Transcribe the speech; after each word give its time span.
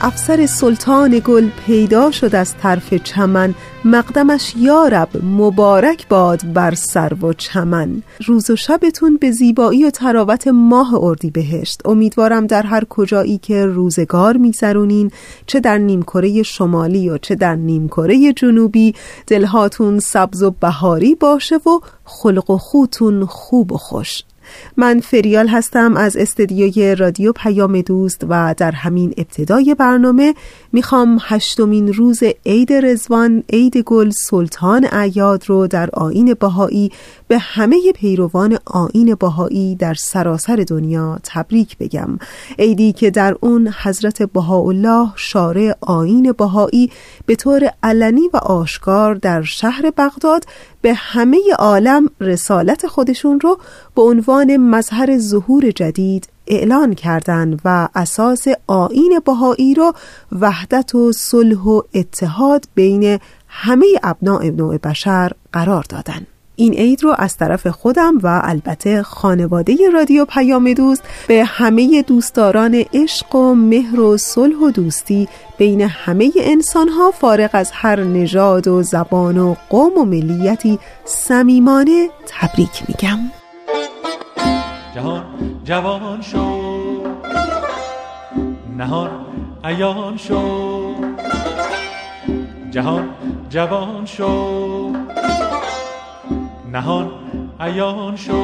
افسر 0.00 0.46
سلطان 0.46 1.22
گل 1.24 1.48
پیدا 1.66 2.10
شد 2.10 2.34
از 2.34 2.54
طرف 2.56 2.94
چمن. 2.94 3.54
مقدمش 3.84 4.54
یارب 4.56 5.08
مبارک 5.24 6.08
باد 6.08 6.52
بر 6.52 6.74
سر 6.74 7.14
و 7.14 7.32
چمن. 7.32 8.02
روز 8.26 8.50
و 8.50 8.56
شبتون 8.56 9.16
به 9.16 9.30
زیبایی 9.30 9.84
و 9.84 9.90
تراوت 9.90 10.48
ماه 10.48 10.94
اردی 10.94 11.30
بهشت. 11.30 11.80
امیدوارم 11.84 12.46
در 12.46 12.62
هر 12.62 12.84
کجایی 12.84 13.38
که 13.38 13.66
روزگار 13.66 14.36
میگذرونین 14.36 15.10
چه 15.46 15.60
در 15.60 15.78
نیمکره 15.78 16.42
شمالی 16.42 17.10
و 17.10 17.18
چه 17.18 17.34
در 17.34 17.54
نیمکره 17.54 18.32
جنوبی 18.32 18.94
دلهاتون 19.26 19.98
سبز 19.98 20.42
و 20.42 20.50
بهاری 20.50 21.14
باشه 21.14 21.56
و 21.56 21.80
خلق 22.04 22.50
و 22.50 22.58
خوتون 22.58 23.26
خوب 23.26 23.72
و 23.72 23.76
خوش. 23.76 24.22
من 24.76 25.00
فریال 25.00 25.48
هستم 25.48 25.96
از 25.96 26.16
استدیوی 26.16 26.94
رادیو 26.94 27.32
پیام 27.32 27.80
دوست 27.80 28.24
و 28.28 28.54
در 28.56 28.70
همین 28.70 29.14
ابتدای 29.16 29.74
برنامه 29.74 30.34
می‌خوام 30.72 31.18
هشتمین 31.22 31.92
روز 31.92 32.22
عید 32.46 32.72
رزوان 32.72 33.44
عید 33.52 33.76
گل 33.76 34.10
سلطان 34.10 34.88
اعیاد 34.92 35.44
رو 35.46 35.66
در 35.66 35.90
آین 35.92 36.34
بهایی 36.34 36.90
به 37.28 37.38
همه 37.38 37.92
پیروان 37.94 38.58
آین 38.64 39.14
بهایی 39.14 39.74
در 39.76 39.94
سراسر 39.94 40.64
دنیا 40.68 41.18
تبریک 41.24 41.78
بگم. 41.78 42.18
عیدی 42.58 42.92
که 42.92 43.10
در 43.10 43.36
اون 43.40 43.68
حضرت 43.82 44.22
بهاءالله 44.22 45.08
شارع 45.16 45.76
آین 45.80 46.32
بهایی 46.32 46.90
به 47.26 47.34
طور 47.34 47.70
علنی 47.82 48.28
و 48.32 48.36
آشکار 48.36 49.14
در 49.14 49.42
شهر 49.42 49.92
بغداد 49.98 50.44
به 50.82 50.94
همه 50.94 51.38
عالم 51.58 52.10
رسالت 52.20 52.86
خودشون 52.86 53.40
رو 53.40 53.58
به 53.94 54.02
عنوان 54.02 54.37
مظهر 54.44 55.18
ظهور 55.18 55.70
جدید 55.70 56.28
اعلان 56.46 56.94
کردند 56.94 57.60
و 57.64 57.88
اساس 57.94 58.46
آین 58.66 59.20
بهایی 59.26 59.74
رو 59.74 59.92
وحدت 60.40 60.94
و 60.94 61.12
صلح 61.12 61.58
و 61.58 61.82
اتحاد 61.94 62.64
بین 62.74 63.18
همه 63.48 63.86
ابناع 64.02 64.46
نوع 64.46 64.78
بشر 64.78 65.32
قرار 65.52 65.84
دادند. 65.88 66.26
این 66.56 66.74
عید 66.74 67.04
رو 67.04 67.14
از 67.18 67.36
طرف 67.36 67.66
خودم 67.66 68.18
و 68.22 68.40
البته 68.44 69.02
خانواده 69.02 69.76
رادیو 69.92 70.24
پیام 70.24 70.72
دوست 70.72 71.02
به 71.28 71.44
همه 71.44 72.02
دوستداران 72.02 72.84
عشق 72.94 73.34
و 73.34 73.54
مهر 73.54 74.00
و 74.00 74.16
صلح 74.16 74.56
و 74.56 74.70
دوستی 74.70 75.28
بین 75.58 75.80
همه 75.80 76.30
انسان 76.40 76.88
ها 76.88 77.10
فارغ 77.10 77.50
از 77.52 77.70
هر 77.72 78.00
نژاد 78.00 78.68
و 78.68 78.82
زبان 78.82 79.38
و 79.38 79.54
قوم 79.70 79.98
و 79.98 80.04
ملیتی 80.04 80.78
صمیمانه 81.04 82.08
تبریک 82.26 82.82
میگم 82.88 83.18
جهان 84.98 85.22
جوان 85.64 86.22
شو. 86.22 86.46
نهان 88.76 89.10
ایان 89.64 90.16
شو. 90.16 90.94
جهان 92.70 93.08
جوان 93.50 94.06
شو. 94.06 94.92
نهان 96.72 97.10
ایان 97.60 98.16
شو. 98.16 98.42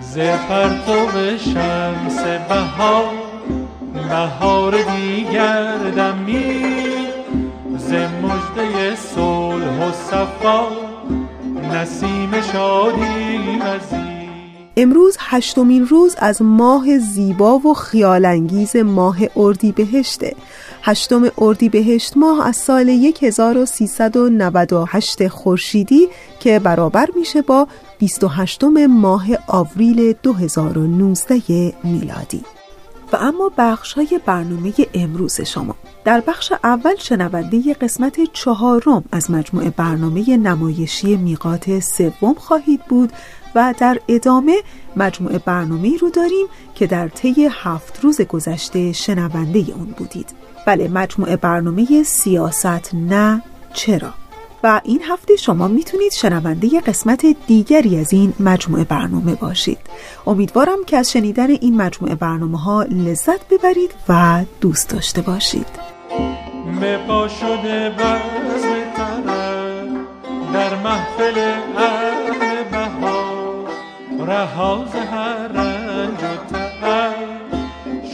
ز 0.00 0.18
پرتو 0.18 0.98
شمس 1.38 2.22
بهار 2.48 3.14
بهار 4.08 4.72
دیگر 4.82 5.78
دمی. 5.96 6.64
ز 7.76 7.92
مجده 7.92 8.94
صلح 8.96 9.88
و 9.88 9.92
صفا 9.92 10.60
نسیم 11.72 12.40
شادی 12.40 13.58
وزی 13.60 14.11
امروز 14.76 15.16
هشتمین 15.20 15.86
روز 15.86 16.16
از 16.18 16.42
ماه 16.42 16.98
زیبا 16.98 17.58
و 17.58 17.74
خیالانگیز 17.74 18.76
ماه 18.76 19.16
اردی 19.36 19.72
بهشته 19.72 20.34
هشتم 20.82 21.30
اردی 21.38 21.68
بهشت 21.68 22.16
ماه 22.16 22.46
از 22.46 22.56
سال 22.56 22.88
1398 23.22 25.28
خورشیدی 25.28 26.08
که 26.40 26.58
برابر 26.58 27.08
میشه 27.16 27.42
با 27.42 27.68
28 27.98 28.64
ماه 28.88 29.26
آوریل 29.46 30.14
2019 30.22 31.42
میلادی. 31.84 32.44
و 33.12 33.16
اما 33.16 33.52
بخش 33.58 33.92
های 33.92 34.20
برنامه 34.26 34.72
امروز 34.94 35.40
شما. 35.40 35.76
در 36.04 36.20
بخش 36.20 36.52
اول 36.64 36.94
شنونده 36.98 37.74
قسمت 37.74 38.32
چهارم 38.32 39.04
از 39.12 39.30
مجموعه 39.30 39.70
برنامه 39.70 40.36
نمایشی 40.36 41.16
میقات 41.16 41.80
سوم 41.80 42.34
خواهید 42.34 42.84
بود 42.84 43.12
و 43.54 43.74
در 43.78 44.00
ادامه 44.08 44.56
مجموعه 44.96 45.38
برنامه 45.38 45.96
رو 45.96 46.10
داریم 46.10 46.46
که 46.74 46.86
در 46.86 47.08
طی 47.08 47.48
هفت 47.50 48.00
روز 48.02 48.20
گذشته 48.20 48.92
شنونده 48.92 49.58
اون 49.58 49.94
بودید. 49.96 50.30
بله 50.66 50.88
مجموعه 50.88 51.36
برنامه 51.36 52.02
سیاست 52.02 52.94
نه 52.94 53.42
چرا؟ 53.74 54.14
و 54.64 54.80
این 54.84 55.02
هفته 55.02 55.36
شما 55.36 55.68
می‌تونید 55.68 56.12
شنونده 56.12 56.80
قسمت 56.80 57.26
دیگری 57.46 57.98
از 57.98 58.12
این 58.12 58.32
مجموعه 58.40 58.84
برنامه 58.84 59.34
باشید. 59.34 59.78
امیدوارم 60.26 60.84
که 60.86 60.96
از 60.96 61.12
شنیدن 61.12 61.50
این 61.50 61.76
مجموعه 61.76 62.14
برنامه 62.14 62.60
ها 62.60 62.82
لذت 62.82 63.48
ببرید 63.48 63.90
و 64.08 64.44
دوست 64.60 64.90
داشته 64.90 65.22
باشید. 65.22 65.66
در 70.52 70.82
محفل 70.82 72.21
رهاز 74.26 74.94
هر 74.94 75.48
رنج 75.48 76.20
و 76.82 77.12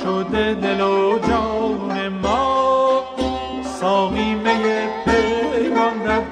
شده 0.03 0.55
دل 0.55 0.81
و 0.81 1.19
جان 1.19 2.09
ما. 2.09 2.69
ساقی 3.81 4.35
می 4.35 4.65
پیمان 5.05 5.99
دهد 6.05 6.25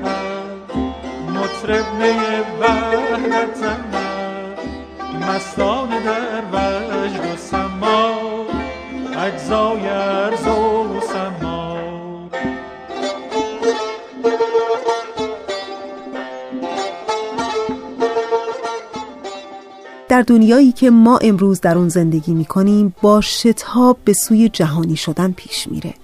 مطرب 1.35 1.85
می 1.95 2.15
وحدت 2.61 3.59
مستان 5.29 5.89
در 5.89 6.43
وجد 6.53 7.33
و 7.33 7.37
سما 7.37 8.13
اجزای 9.17 9.89
در 20.17 20.23
دنیایی 20.23 20.73
که 20.73 20.91
ما 20.91 21.19
امروز 21.19 21.61
در 21.61 21.79
اون 21.79 21.89
زندگی 21.89 22.35
می 22.35 22.45
کنیم 22.45 22.95
با 23.03 23.21
شتاب 23.21 23.97
به 24.05 24.13
سوی 24.13 24.49
جهانی 24.49 24.97
شدن 24.97 25.33
پیش 25.33 25.69
میره. 25.69 25.95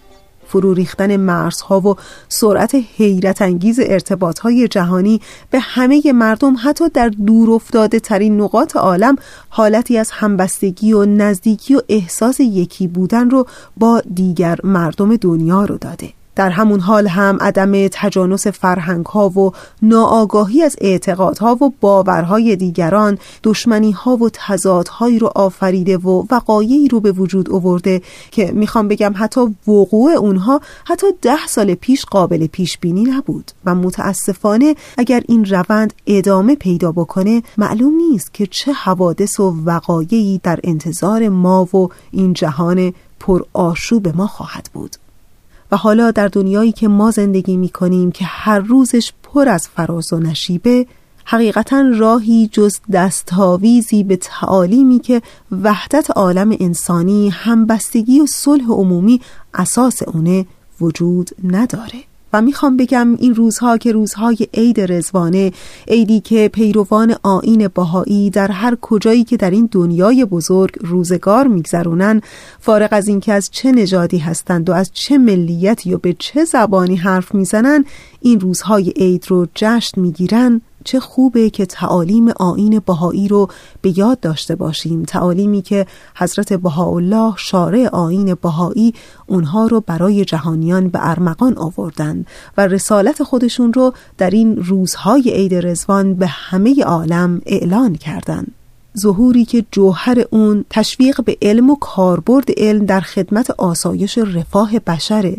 فرو 0.47 0.75
ریختن 0.75 1.17
مرزها 1.17 1.81
و 1.81 1.97
سرعت 2.29 2.75
حیرت 2.97 3.43
انگیز 3.43 3.81
ارتباط 3.83 4.39
های 4.39 4.69
جهانی 4.69 5.21
به 5.51 5.61
همه 5.61 6.13
مردم 6.13 6.57
حتی 6.63 6.89
در 6.89 7.09
دور 7.09 7.51
افتاده 7.51 8.01
ترین 8.01 8.41
نقاط 8.41 8.77
عالم 8.77 9.17
حالتی 9.49 9.99
از 9.99 10.11
همبستگی 10.11 10.93
و 10.93 11.05
نزدیکی 11.05 11.75
و 11.75 11.81
احساس 11.89 12.41
یکی 12.41 12.87
بودن 12.87 13.31
رو 13.31 13.47
با 13.77 14.03
دیگر 14.15 14.59
مردم 14.65 15.17
دنیا 15.17 15.65
رو 15.65 15.79
داده. 15.79 16.22
در 16.37 16.51
همون 16.51 16.81
حال 16.81 17.07
هم 17.07 17.39
عدم 17.41 17.89
تجانس 17.89 18.47
فرهنگ 18.47 19.07
ها 19.07 19.29
و 19.29 19.53
ناآگاهی 19.83 20.63
از 20.63 20.77
اعتقادها 20.81 21.55
و 21.55 21.73
باورهای 21.81 22.57
دیگران 22.57 23.19
دشمنی 23.43 23.93
ها 23.93 24.17
و 24.17 24.31
تضادهایی 24.33 25.19
رو 25.19 25.33
آفریده 25.35 25.97
و 25.97 26.25
وقایعی 26.31 26.89
رو 26.89 27.01
به 27.01 27.13
وجود 27.13 27.51
آورده 27.51 28.03
که 28.31 28.53
می‌خوام 28.53 28.89
بگم 28.89 29.15
حتی 29.17 29.41
وقوع 29.69 30.13
اونها 30.13 30.61
حتی 30.85 31.07
ده 31.23 31.47
سال 31.49 31.75
پیش 31.75 32.05
قابل 32.05 32.47
پیش 32.47 32.79
بینی 32.79 33.05
نبود. 33.05 33.51
و 33.65 33.75
متاسفانه 33.75 34.75
اگر 34.97 35.23
این 35.29 35.45
روند 35.45 35.93
ادامه 36.07 36.55
پیدا 36.57 36.93
بکنه 36.93 37.43
معلوم 37.59 37.95
نیست 37.97 38.35
که 38.35 38.47
چه 38.47 38.73
حوادث 38.73 39.41
و 39.41 39.57
وقایعی 39.65 40.41
در 40.43 40.61
انتظار 40.65 41.29
ما 41.29 41.65
و 41.65 41.89
این 42.11 42.33
جهان 42.33 42.93
پر 43.21 43.43
آشوب 43.53 44.17
ما 44.17 44.27
خواهد 44.27 44.71
بود. 44.73 44.97
و 45.73 45.77
حالا 45.77 46.11
در 46.11 46.29
دنیایی 46.29 46.73
که 46.73 46.89
ما 46.89 47.11
زندگی 47.11 47.57
می 47.57 47.69
کنیم 47.69 48.13
که 48.13 48.25
هر 48.25 48.59
روزش 48.59 49.13
پر 49.23 49.49
از 49.49 49.69
فراز 49.69 50.13
و 50.13 50.19
نشیبه 50.19 50.87
حقیقتا 51.25 51.85
راهی 51.95 52.49
جز 52.53 52.77
دستاویزی 52.93 54.05
به 54.05 54.17
تعالیمی 54.17 54.99
که 54.99 55.23
وحدت 55.63 56.11
عالم 56.11 56.57
انسانی 56.61 57.29
همبستگی 57.29 58.21
و 58.21 58.27
صلح 58.27 58.65
عمومی 58.69 59.21
اساس 59.55 60.03
اونه 60.03 60.47
وجود 60.81 61.31
نداره. 61.45 62.12
و 62.33 62.43
می‌خوام 62.43 62.77
بگم 62.77 63.17
این 63.19 63.35
روزها 63.35 63.77
که 63.77 63.93
روزهای 63.93 64.37
عید 64.55 64.81
رزوانه 64.81 65.53
عیدی 65.89 66.21
که 66.21 66.51
پیروان 66.53 67.15
آین 67.23 67.69
باهایی 67.69 68.31
در 68.31 68.51
هر 68.51 68.77
کجایی 68.81 69.25
که 69.25 69.37
در 69.37 69.51
این 69.51 69.69
دنیای 69.73 70.25
بزرگ 70.25 70.75
روزگار 70.81 71.47
میگذرونن 71.47 72.21
فارغ 72.61 72.89
از 72.93 73.09
اینکه 73.09 73.33
از 73.33 73.51
چه 73.51 73.73
نژادی 73.73 74.19
هستند 74.19 74.71
و 74.71 74.73
از 74.73 74.91
چه 74.93 75.19
ملیتی 75.19 75.95
و 75.95 75.99
به 75.99 76.17
چه 76.19 76.45
زبانی 76.45 76.97
حرف 76.97 77.35
می‌زنن 77.35 77.85
این 78.21 78.41
روزهای 78.41 78.91
عید 78.97 79.25
رو 79.29 79.47
جشن 79.55 80.01
می‌گیرن 80.01 80.61
چه 80.85 81.01
خوبه 81.01 81.51
که 81.51 81.67
تعالیم 81.67 82.29
آین 82.29 82.83
بهایی 82.87 83.29
رو 83.29 83.49
به 83.83 83.99
یاد 83.99 84.21
داشته 84.21 84.55
باشیم 84.55 85.03
تعالیمی 85.03 85.63
که 85.63 85.87
حضرت 86.17 86.53
بهاءالله 86.53 87.35
شارع 87.37 87.89
آین 87.93 88.35
بهایی 88.35 88.95
اونها 89.27 89.67
رو 89.67 89.81
برای 89.81 90.25
جهانیان 90.25 90.89
به 90.89 90.99
ارمغان 91.03 91.59
آوردن 91.59 92.25
و 92.57 92.67
رسالت 92.67 93.23
خودشون 93.23 93.73
رو 93.73 93.93
در 94.19 94.31
این 94.31 94.57
روزهای 94.57 95.31
عید 95.31 95.55
رزوان 95.55 96.15
به 96.15 96.27
همه 96.27 96.85
عالم 96.85 97.41
اعلان 97.47 97.95
کردند. 97.95 98.62
ظهوری 98.99 99.45
که 99.45 99.65
جوهر 99.71 100.25
اون 100.31 100.65
تشویق 100.71 101.25
به 101.25 101.37
علم 101.43 101.71
و 101.71 101.77
کاربرد 101.77 102.49
علم 102.57 102.87
در 102.87 103.01
خدمت 103.01 103.51
آسایش 103.51 104.19
رفاه 104.19 104.79
بشره 104.79 105.37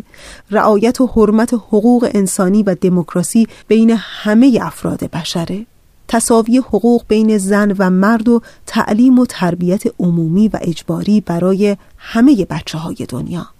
رعایت 0.50 1.00
و 1.00 1.06
حرمت 1.06 1.54
حقوق 1.54 2.10
انسانی 2.14 2.62
و 2.62 2.74
دموکراسی 2.74 3.48
بین 3.68 3.94
همه 3.98 4.58
افراد 4.62 5.04
بشره 5.04 5.66
تصاوی 6.08 6.58
حقوق 6.58 7.04
بین 7.08 7.38
زن 7.38 7.74
و 7.78 7.90
مرد 7.90 8.28
و 8.28 8.40
تعلیم 8.66 9.18
و 9.18 9.26
تربیت 9.26 9.82
عمومی 10.00 10.48
و 10.48 10.58
اجباری 10.62 11.20
برای 11.20 11.76
همه 11.96 12.46
بچه 12.50 12.78
های 12.78 13.06
دنیا. 13.08 13.53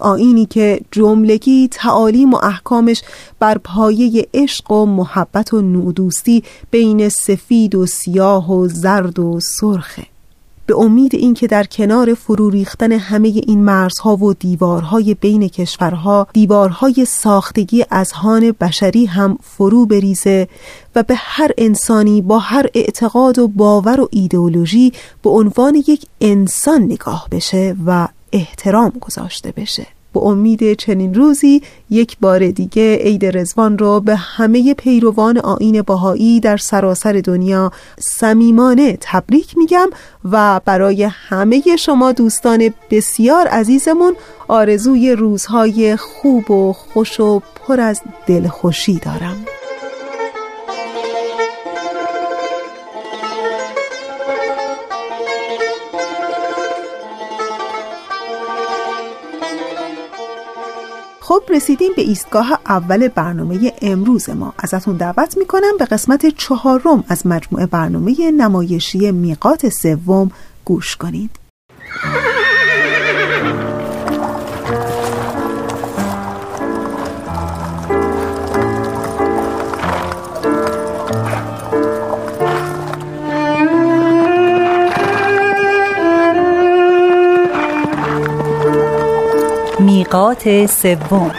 آینی 0.00 0.46
که 0.46 0.80
جملگی 0.90 1.68
تعالیم 1.68 2.34
و 2.34 2.36
احکامش 2.36 3.02
بر 3.38 3.58
پایه 3.58 4.28
عشق 4.34 4.70
و 4.70 4.86
محبت 4.86 5.54
و 5.54 5.62
نودوستی 5.62 6.42
بین 6.70 7.08
سفید 7.08 7.74
و 7.74 7.86
سیاه 7.86 8.52
و 8.52 8.68
زرد 8.68 9.18
و 9.18 9.40
سرخه 9.40 10.06
به 10.68 10.78
امید 10.78 11.14
اینکه 11.14 11.46
در 11.46 11.64
کنار 11.64 12.14
فرو 12.14 12.50
ریختن 12.50 12.92
همه 12.92 13.28
این 13.28 13.64
مرزها 13.64 14.16
و 14.16 14.34
دیوارهای 14.34 15.14
بین 15.14 15.48
کشورها 15.48 16.26
دیوارهای 16.32 17.04
ساختگی 17.04 17.84
اذهان 17.90 18.52
بشری 18.60 19.06
هم 19.06 19.38
فرو 19.42 19.86
بریزه 19.86 20.48
و 20.94 21.02
به 21.02 21.14
هر 21.16 21.50
انسانی 21.58 22.22
با 22.22 22.38
هر 22.38 22.66
اعتقاد 22.74 23.38
و 23.38 23.48
باور 23.48 24.00
و 24.00 24.08
ایدئولوژی 24.10 24.92
به 25.22 25.30
عنوان 25.30 25.74
یک 25.74 26.06
انسان 26.20 26.82
نگاه 26.82 27.28
بشه 27.30 27.76
و 27.86 28.08
احترام 28.32 28.92
گذاشته 29.00 29.52
بشه. 29.56 29.86
با 30.12 30.20
امید 30.20 30.72
چنین 30.72 31.14
روزی 31.14 31.62
یک 31.90 32.16
بار 32.20 32.50
دیگه 32.50 32.96
عید 32.96 33.24
رزوان 33.38 33.78
رو 33.78 34.00
به 34.00 34.16
همه 34.16 34.74
پیروان 34.74 35.38
آین 35.38 35.82
باهایی 35.82 36.40
در 36.40 36.56
سراسر 36.56 37.12
دنیا 37.24 37.72
صمیمانه 37.98 38.98
تبریک 39.00 39.58
میگم 39.58 39.90
و 40.32 40.60
برای 40.64 41.02
همه 41.02 41.62
شما 41.78 42.12
دوستان 42.12 42.74
بسیار 42.90 43.46
عزیزمون 43.46 44.14
آرزوی 44.48 45.12
روزهای 45.12 45.96
خوب 45.96 46.50
و 46.50 46.72
خوش 46.72 47.20
و 47.20 47.40
پر 47.66 47.80
از 47.80 48.00
دلخوشی 48.26 48.98
دارم. 48.98 49.57
خب 61.38 61.52
رسیدیم 61.52 61.92
به 61.96 62.02
ایستگاه 62.02 62.60
اول 62.66 63.08
برنامه 63.08 63.72
امروز 63.82 64.30
ما. 64.30 64.54
ازتون 64.58 64.96
دعوت 64.96 65.38
می‌کنم 65.38 65.76
به 65.78 65.84
قسمت 65.84 66.26
چهارم 66.26 67.04
از 67.08 67.26
مجموعه 67.26 67.66
برنامه 67.66 68.30
نمایشی 68.30 69.10
میقات 69.10 69.68
سوم 69.68 70.30
گوش 70.64 70.96
کنید. 70.96 71.30
میقات 90.08 90.66
سوم. 90.66 91.30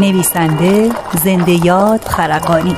نویسنده 0.00 0.90
زنده 1.24 1.66
یاد 1.66 2.04
خرقانی. 2.04 2.76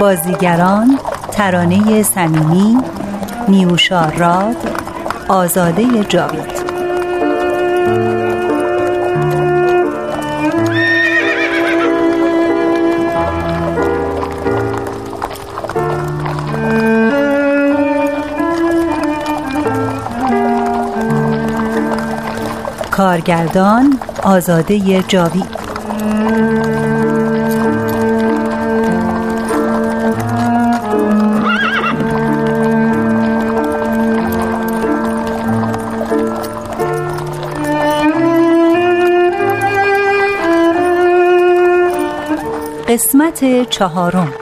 بازیگران 0.00 0.98
ترانه 1.40 2.02
صمیمی 2.02 2.78
نیوشا 3.48 4.08
راد 4.08 4.56
آزاده 5.28 6.04
جاوید. 6.04 6.60
کارگردان 22.90 23.98
آزاده 24.22 25.02
جاوید. 25.02 25.60
قسمت 43.00 43.70
چهارم. 43.70 44.34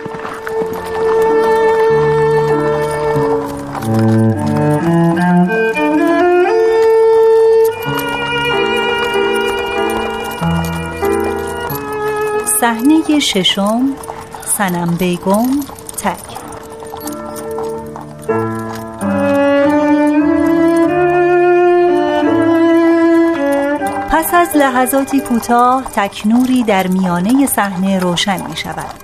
صحنه 12.61 13.19
ششم 13.21 13.83
سنم 14.45 14.97
بیگم 14.99 15.47
لحظاتی 24.69 25.21
کوتاه 25.21 25.85
تکنوری 25.95 26.63
در 26.63 26.87
میانه 26.87 27.47
صحنه 27.47 27.99
روشن 27.99 28.47
می 28.51 28.57
شود 28.57 28.95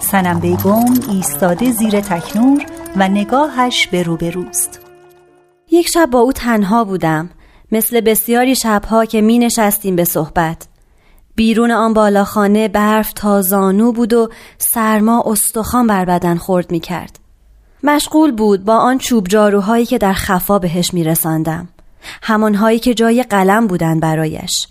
سنم 0.00 0.40
بیگم 0.40 0.84
ایستاده 1.08 1.70
زیر 1.70 2.00
تکنور 2.00 2.66
و 2.96 3.08
نگاهش 3.08 3.86
به 3.86 4.02
روبروست 4.02 4.80
یک 5.70 5.88
شب 5.88 6.08
با 6.10 6.18
او 6.18 6.32
تنها 6.32 6.84
بودم 6.84 7.30
مثل 7.72 8.00
بسیاری 8.00 8.54
شبها 8.54 9.04
که 9.04 9.20
می 9.20 9.38
نشستیم 9.38 9.96
به 9.96 10.04
صحبت 10.04 10.66
بیرون 11.34 11.70
آن 11.70 11.92
بالاخانه 11.94 12.68
برف 12.68 13.12
تا 13.12 13.42
زانو 13.42 13.92
بود 13.92 14.12
و 14.12 14.28
سرما 14.58 15.22
استخوان 15.26 15.86
بر 15.86 16.04
بدن 16.04 16.36
خورد 16.36 16.70
می 16.70 16.80
کرد. 16.80 17.18
مشغول 17.82 18.32
بود 18.32 18.64
با 18.64 18.76
آن 18.76 18.98
چوب 18.98 19.28
جاروهایی 19.28 19.86
که 19.86 19.98
در 19.98 20.12
خفا 20.12 20.58
بهش 20.58 20.94
می 20.94 21.04
رساندم. 21.04 21.68
همانهایی 22.22 22.78
که 22.78 22.94
جای 22.94 23.22
قلم 23.22 23.66
بودن 23.66 24.00
برایش. 24.00 24.66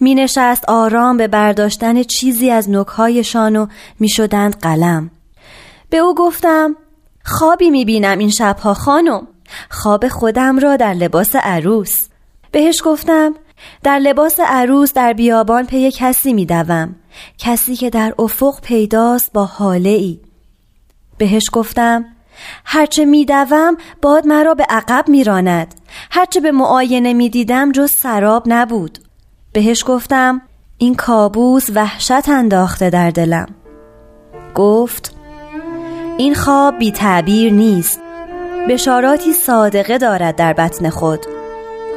می 0.00 0.14
نشست 0.14 0.64
آرام 0.68 1.16
به 1.16 1.28
برداشتن 1.28 2.02
چیزی 2.02 2.50
از 2.50 2.70
نکهایشان 2.70 3.56
و 3.56 3.66
می 4.00 4.08
شدند 4.08 4.56
قلم. 4.56 5.10
به 5.90 5.96
او 5.96 6.14
گفتم 6.14 6.76
خوابی 7.24 7.70
می 7.70 7.84
بینم 7.84 8.18
این 8.18 8.30
شبها 8.30 8.74
خانم. 8.74 9.26
خواب 9.70 10.08
خودم 10.08 10.58
را 10.58 10.76
در 10.76 10.94
لباس 10.94 11.36
عروس. 11.36 12.08
بهش 12.52 12.82
گفتم 12.84 13.34
در 13.82 13.98
لباس 13.98 14.40
عروس 14.40 14.92
در 14.92 15.12
بیابان 15.12 15.66
پی 15.66 15.90
کسی 15.90 16.32
می 16.32 16.46
دوم. 16.46 16.96
کسی 17.38 17.76
که 17.76 17.90
در 17.90 18.14
افق 18.18 18.60
پیداست 18.60 19.32
با 19.32 19.44
حاله 19.44 19.90
ای. 19.90 20.20
بهش 21.18 21.44
گفتم 21.52 22.04
هرچه 22.64 23.04
می 23.04 23.24
دوم 23.24 23.76
باد 24.02 24.26
مرا 24.26 24.54
به 24.54 24.66
عقب 24.68 25.08
می 25.08 25.24
راند. 25.24 25.74
هرچه 26.10 26.40
به 26.40 26.52
معاینه 26.52 27.12
می 27.12 27.28
دیدم 27.28 27.72
جز 27.72 27.90
سراب 28.02 28.42
نبود. 28.46 28.98
بهش 29.58 29.84
گفتم 29.86 30.42
این 30.78 30.94
کابوس 30.94 31.70
وحشت 31.74 32.28
انداخته 32.28 32.90
در 32.90 33.10
دلم. 33.10 33.46
گفت 34.54 35.14
این 36.18 36.34
خواب 36.34 36.78
بی 36.78 36.92
تعبیر 36.92 37.52
نیست. 37.52 38.00
بشاراتی 38.68 39.32
صادقه 39.32 39.98
دارد 39.98 40.36
در 40.36 40.52
بطن 40.52 40.90
خود. 40.90 41.20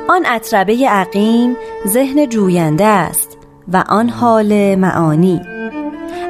آن 0.09 0.25
اطربه 0.25 0.87
عقیم 0.89 1.57
ذهن 1.87 2.29
جوینده 2.29 2.85
است 2.85 3.37
و 3.73 3.83
آن 3.89 4.09
حال 4.09 4.75
معانی 4.75 5.41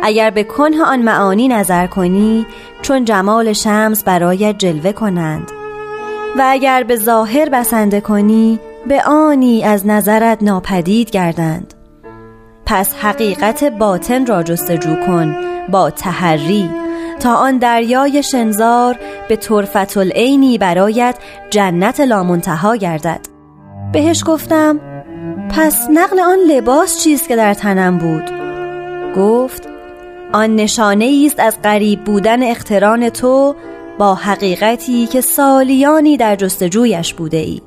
اگر 0.04 0.30
به 0.30 0.44
کنه 0.44 0.84
آن 0.84 1.02
معانی 1.02 1.48
نظر 1.48 1.88
کنی 1.88 2.46
چون 2.82 3.06
جمال 3.06 3.54
شمس 3.54 4.04
برای 4.04 4.54
جلوه 4.54 4.92
کنند 4.92 5.52
و 6.38 6.44
اگر 6.46 6.84
به 6.84 6.96
ظاهر 6.96 7.50
بسنده 7.50 8.02
کنی 8.02 8.60
به 8.88 9.04
آنی 9.04 9.64
از 9.64 9.88
نظرت 9.88 10.44
ناپدید 10.44 11.10
گردند. 11.10 11.74
پس 12.66 12.96
حقیقت 12.96 13.64
باطن 13.64 14.26
را 14.26 14.44
جستجو 14.44 14.96
کن 14.96 15.36
با 15.72 15.90
تحری 15.90 16.70
تا 17.20 17.36
آن 17.36 17.58
دریای 17.58 18.24
شنزار 18.24 19.00
به 19.30 19.36
طرفت 19.36 19.98
العینی 19.98 20.58
برایت 20.58 21.18
جنت 21.50 22.00
لامنتها 22.00 22.76
گردد. 22.76 23.20
بهش 23.94 24.24
گفتم 24.26 24.80
پس 25.50 25.88
نقل 25.90 26.20
آن 26.20 26.38
لباس 26.48 27.04
چیست 27.04 27.28
که 27.28 27.36
در 27.36 27.54
تنم 27.54 27.98
بود؟ 27.98 28.32
گفت 29.16 29.68
آن 30.34 30.56
نشانه 30.56 31.24
است 31.26 31.40
از 31.40 31.58
غریب 31.64 32.04
بودن 32.04 32.44
اختران 32.44 33.10
تو 33.10 33.56
با 33.98 34.16
حقیقتی 34.16 35.08
که 35.08 35.22
سالیانی 35.22 36.18
در 36.18 36.36
جستجویش 36.36 37.14
بوده 37.14 37.38
ای. 37.38 37.62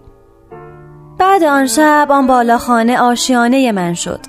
بعد 1.18 1.42
آن 1.42 1.66
شب 1.66 2.06
آن 2.10 2.26
بالاخانه 2.26 2.98
آشیانه 3.00 3.72
من 3.72 3.94
شد. 3.94 4.20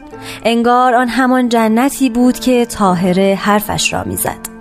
انگار 0.43 0.95
آن 0.95 1.07
همان 1.07 1.49
جنتی 1.49 2.09
بود 2.09 2.39
که 2.39 2.65
تاهره 2.65 3.39
حرفش 3.41 3.93
را 3.93 4.03
می‌زد. 4.03 4.55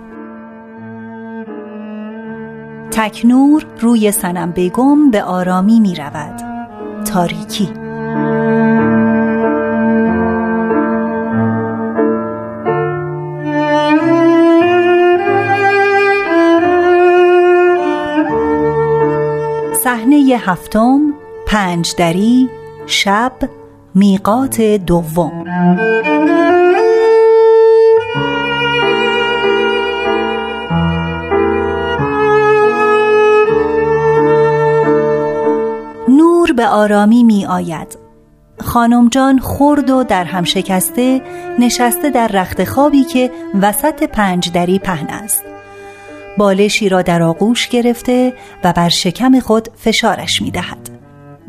تکنور 2.91 3.65
روی 3.79 4.11
سنم 4.11 4.51
بگم 4.51 5.11
به 5.11 5.23
آرامی 5.23 5.79
می 5.79 5.95
رود 5.95 6.41
تاریکی. 7.05 7.69
صحنه 19.83 20.39
هفتم 20.39 21.14
پنج 21.47 21.95
دری 21.97 22.49
شب 22.85 23.33
میقات 23.95 24.61
دوم. 24.61 25.45
به 36.55 36.67
آرامی 36.67 37.23
می 37.23 37.45
آید. 37.45 37.97
خانم 38.61 39.09
جان 39.09 39.39
خرد 39.39 39.89
و 39.89 40.03
در 40.03 40.23
هم 40.23 40.43
شکسته 40.43 41.21
نشسته 41.59 42.09
در 42.09 42.27
رخت 42.27 42.63
خوابی 42.63 43.03
که 43.03 43.31
وسط 43.61 44.03
پنج 44.03 44.51
دری 44.51 44.79
پهن 44.79 45.07
است. 45.07 45.43
بالشی 46.37 46.89
را 46.89 47.01
در 47.01 47.23
آغوش 47.23 47.67
گرفته 47.67 48.33
و 48.63 48.73
بر 48.73 48.89
شکم 48.89 49.39
خود 49.39 49.69
فشارش 49.77 50.41
می 50.41 50.51
دهد. 50.51 50.94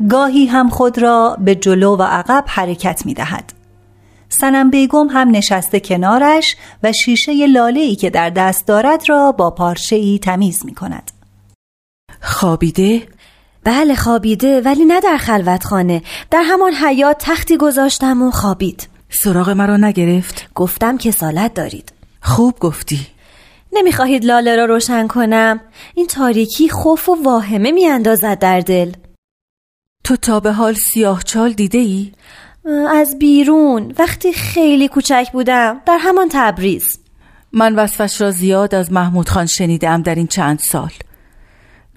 گاهی 0.09 0.45
هم 0.45 0.69
خود 0.69 0.97
را 0.97 1.37
به 1.39 1.55
جلو 1.55 1.95
و 1.95 2.01
عقب 2.01 2.43
حرکت 2.47 3.05
می 3.05 3.13
دهد 3.13 3.53
سنم 4.29 4.69
بیگم 4.69 5.07
هم 5.07 5.29
نشسته 5.29 5.79
کنارش 5.79 6.55
و 6.83 6.91
شیشه 6.91 7.47
لاله 7.47 7.79
ای 7.79 7.95
که 7.95 8.09
در 8.09 8.29
دست 8.29 8.67
دارد 8.67 9.09
را 9.09 9.31
با 9.31 9.51
پارچه 9.51 9.95
ای 9.95 10.19
تمیز 10.19 10.65
می 10.65 10.75
کند 10.75 11.11
خوابیده؟ 12.21 13.07
بله 13.63 13.95
خوابیده 13.95 14.61
ولی 14.61 14.85
نه 14.85 14.99
در 14.99 15.17
خلوت 15.17 15.63
خانه 15.63 16.01
در 16.31 16.41
همان 16.41 16.73
حیات 16.73 17.17
تختی 17.19 17.57
گذاشتم 17.57 18.21
و 18.21 18.31
خوابید. 18.31 18.87
سراغ 19.09 19.49
مرا 19.49 19.77
نگرفت؟ 19.77 20.49
گفتم 20.55 20.97
که 20.97 21.11
سالت 21.11 21.53
دارید. 21.53 21.91
خوب 22.21 22.59
گفتی. 22.59 23.07
نمی‌خواهید 23.73 24.25
لاله 24.25 24.55
را 24.55 24.65
روشن 24.65 25.07
کنم؟ 25.07 25.59
این 25.95 26.07
تاریکی 26.07 26.69
خوف 26.69 27.09
و 27.09 27.23
واهمه 27.23 27.71
میاندازد 27.71 28.39
در 28.39 28.59
دل. 28.59 28.91
تو 30.07 30.15
تا 30.15 30.39
به 30.39 30.51
حال 30.51 30.73
سیاه 30.73 31.23
چال 31.23 31.51
دیده 31.53 31.77
ای؟ 31.77 32.11
از 32.91 33.19
بیرون. 33.19 33.93
وقتی 33.99 34.33
خیلی 34.33 34.87
کوچک 34.87 35.27
بودم 35.33 35.81
در 35.85 35.97
همان 36.01 36.27
تبریز. 36.31 36.99
من 37.51 37.75
وصفش 37.75 38.21
را 38.21 38.31
زیاد 38.31 38.75
از 38.75 38.91
محمود 38.91 39.29
خان 39.29 39.45
شنیدم 39.45 40.01
در 40.01 40.15
این 40.15 40.27
چند 40.27 40.59
سال. 40.59 40.91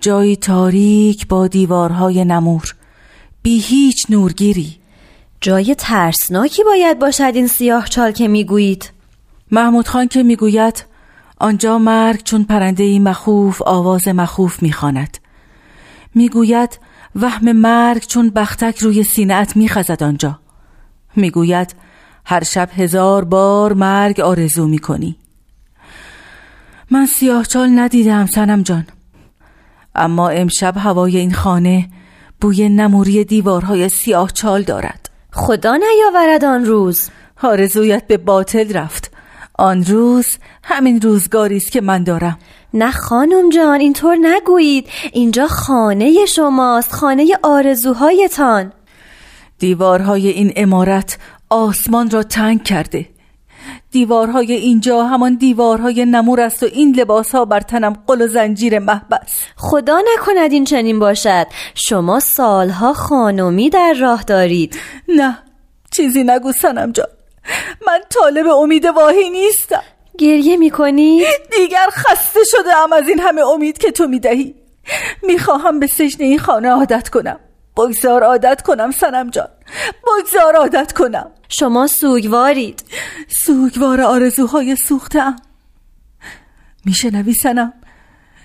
جایی 0.01 0.37
تاریک 0.37 1.29
با 1.29 1.47
دیوارهای 1.47 2.25
نمور. 2.25 2.75
بی 3.43 3.59
هیچ 3.59 4.07
نورگیری. 4.09 4.77
جای 5.41 5.75
ترسناکی 5.75 6.65
باید 6.65 6.99
باشد 6.99 7.33
این 7.35 7.47
سیاه 7.47 7.89
چال 7.89 8.13
که 8.13 8.29
می‌گویید. 8.29 8.91
محمود 9.51 9.89
خان 9.89 10.09
که 10.09 10.23
می‌گوید 10.23 10.85
آنجا 11.39 11.79
مرگ 11.79 12.23
چون 12.23 12.45
پرنده 12.45 12.99
مخوف 12.99 13.63
آواز 13.63 14.09
مخوف 14.09 14.63
می‌خواند. 14.63 15.19
می‌گوید 16.15 16.79
وهم 17.17 17.53
مرگ 17.53 18.07
چون 18.07 18.31
بختک 18.31 18.79
روی 18.79 19.03
سینهت 19.03 19.57
میخزد 19.57 20.03
آنجا. 20.03 20.39
می‌گوید 21.17 21.75
هر 22.25 22.45
شب 22.45 22.69
هزار 22.77 23.25
بار 23.25 23.73
مرگ 23.73 24.21
آرزو 24.21 24.69
می‌کنی. 24.69 25.17
من 26.91 27.07
سیاه 27.07 27.45
چال 27.45 27.79
ندیدم 27.79 28.27
سنم 28.27 28.63
جان. 28.63 28.87
اما 29.95 30.29
امشب 30.29 30.77
هوای 30.77 31.17
این 31.17 31.35
خانه 31.35 31.89
بوی 32.41 32.69
نموری 32.69 33.25
دیوارهای 33.25 33.89
سیاه 33.89 34.31
چال 34.33 34.63
دارد. 34.63 35.11
خدا 35.33 35.77
نیاورد 35.77 36.45
آن 36.45 36.65
روز. 36.65 37.11
آرزویت 37.43 38.07
به 38.07 38.17
باطل 38.17 38.73
رفت. 38.73 39.13
آن 39.55 39.85
روز 39.85 40.27
همین 40.65 41.01
روزگاری 41.01 41.57
است 41.57 41.73
که 41.73 41.81
من 41.81 42.05
دارم. 42.05 42.39
نه 42.75 42.91
خانم 42.91 43.49
جان 43.49 43.81
اینطور 43.81 44.17
نگویید. 44.21 44.89
اینجا 45.13 45.47
خانه 45.47 46.27
شماست 46.27 46.93
خانه 46.93 47.39
آرزوهایتان. 47.43 48.73
دیوارهای 49.59 50.29
این 50.29 50.53
امارت 50.57 51.19
آسمان 51.51 52.11
را 52.11 52.23
تنگ 52.23 52.63
کرده. 52.63 53.07
دیوارهای 53.91 54.53
اینجا 54.53 55.05
همان 55.05 55.35
دیوارهای 55.35 56.05
نمور 56.05 56.41
است 56.41 56.63
و 56.63 56.67
این 56.67 56.97
لباس 56.97 57.35
ها 57.35 57.45
بر 57.45 57.61
تنم 57.61 57.97
قل 58.07 58.23
و 58.23 58.27
زنجیر 58.27 58.79
محبس 58.79 59.29
خدا 59.57 60.01
نکند 60.01 60.53
این 60.53 60.65
چنین 60.65 60.99
باشد. 60.99 61.47
شما 61.75 62.21
سالها 62.21 62.93
خانمی 62.93 63.71
در 63.71 63.95
راه 64.01 64.23
دارید. 64.23 64.77
نه 65.09 65.39
چیزی 65.91 66.25
نگو 66.25 66.53
سنم 66.53 66.93
جان. 66.93 67.07
من 67.87 68.01
طالب 68.11 68.47
امید 68.47 68.85
واهی 68.85 69.31
نیستم. 69.31 69.83
گریه 70.21 70.57
می‌کنی؟ 70.57 71.25
دیگر 71.59 71.87
خسته 71.91 72.41
شده 72.45 72.77
ام 72.77 72.93
از 72.93 73.09
این 73.09 73.21
همه 73.21 73.43
امید 73.43 73.79
که 73.79 73.91
تو 73.91 74.07
می‌دهی. 74.07 74.55
می‌خواهم 75.23 75.81
به 75.81 75.87
سجن 75.87 76.25
این 76.25 76.39
خانه 76.39 76.69
عادت 76.69 77.09
کنم. 77.09 77.41
بگذار 77.77 78.23
عادت 78.23 78.63
کنم 78.63 78.91
سنم 78.91 79.31
جان. 79.31 79.49
بگذار 80.05 80.57
عادت 80.57 80.93
کنم. 80.93 81.31
شما 81.49 81.87
سوگوارید. 81.87 82.85
سوگوار 83.29 84.01
آرزوهای 84.01 84.77
سوختم 84.77 85.37
میشنوی 86.85 87.35
سنم؟ 87.35 87.73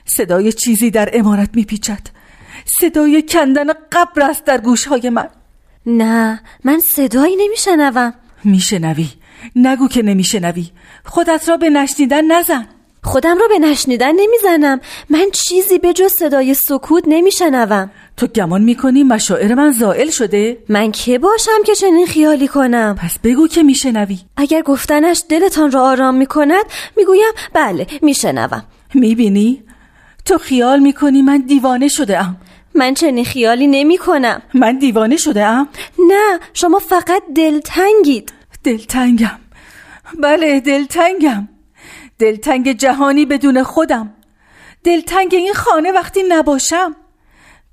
صدای 0.05 0.53
چیزی 0.53 0.91
در 0.91 1.09
امارت 1.13 1.49
میپیچد. 1.53 2.01
صدای 2.79 3.21
کندن 3.21 3.67
قبر 3.91 4.21
است 4.21 4.45
در 4.45 4.57
گوشهای 4.57 5.09
من. 5.09 5.29
نه 5.85 6.41
من 6.63 6.79
صدایی 6.95 7.35
نمیشنوم. 7.35 8.13
میشنوی؟ 8.43 9.07
نگو 9.55 9.87
که 9.87 10.01
نمیشنوی. 10.01 10.65
خودت 11.05 11.49
را 11.49 11.57
به 11.57 11.69
نشنیدن 11.69 12.25
نزن. 12.31 12.67
خودم 13.03 13.37
را 13.37 13.47
به 13.47 13.59
نشنیدن 13.59 14.11
نمی‌زنم. 14.15 14.79
من 15.09 15.25
چیزی 15.31 15.77
به 15.79 15.93
جز 15.93 16.11
صدای 16.11 16.53
سکوت 16.53 17.03
نمیشنوم. 17.07 17.91
تو 18.17 18.27
گمان 18.27 18.61
می‌کنی 18.61 19.03
مشاعر 19.03 19.53
من 19.53 19.71
زائل 19.71 20.09
شده؟ 20.09 20.57
من 20.69 20.91
که 20.91 21.19
باشم 21.19 21.63
که 21.65 21.75
چنین 21.75 22.05
خیالی 22.05 22.47
کنم؟ 22.47 22.95
پس 23.01 23.19
بگو 23.23 23.47
که 23.47 23.63
میشنوی. 23.63 24.19
اگر 24.37 24.61
گفتنش 24.61 25.23
دلتان 25.29 25.71
را 25.71 25.83
آرام 25.83 26.15
می‌کند 26.15 26.65
می‌گویم 26.97 27.31
بله 27.53 27.87
میشنوم. 28.01 28.63
می‌بینی؟ 28.93 29.63
تو 30.25 30.37
خیال 30.37 30.79
می‌کنی 30.79 31.21
من 31.21 31.37
دیوانه 31.37 31.87
شده 31.87 32.19
ام. 32.19 32.37
من 32.75 32.93
چنین 32.93 33.25
خیالی 33.25 33.67
نمی 33.67 33.97
کنم 33.97 34.41
من 34.53 34.79
دیوانه 34.79 35.17
شده 35.17 35.45
ام؟ 35.45 35.67
نه 35.99 36.39
شما 36.53 36.79
فقط 36.79 37.23
دلتنگید. 37.35 38.33
دلتنگم. 38.65 39.39
بله 40.19 40.59
دلتنگم. 40.59 41.47
دلتنگ 42.19 42.71
جهانی 42.71 43.25
بدون 43.25 43.63
خودم. 43.63 44.13
دلتنگ 44.83 45.35
این 45.35 45.53
خانه 45.53 45.91
وقتی 45.91 46.23
نباشم. 46.23 46.95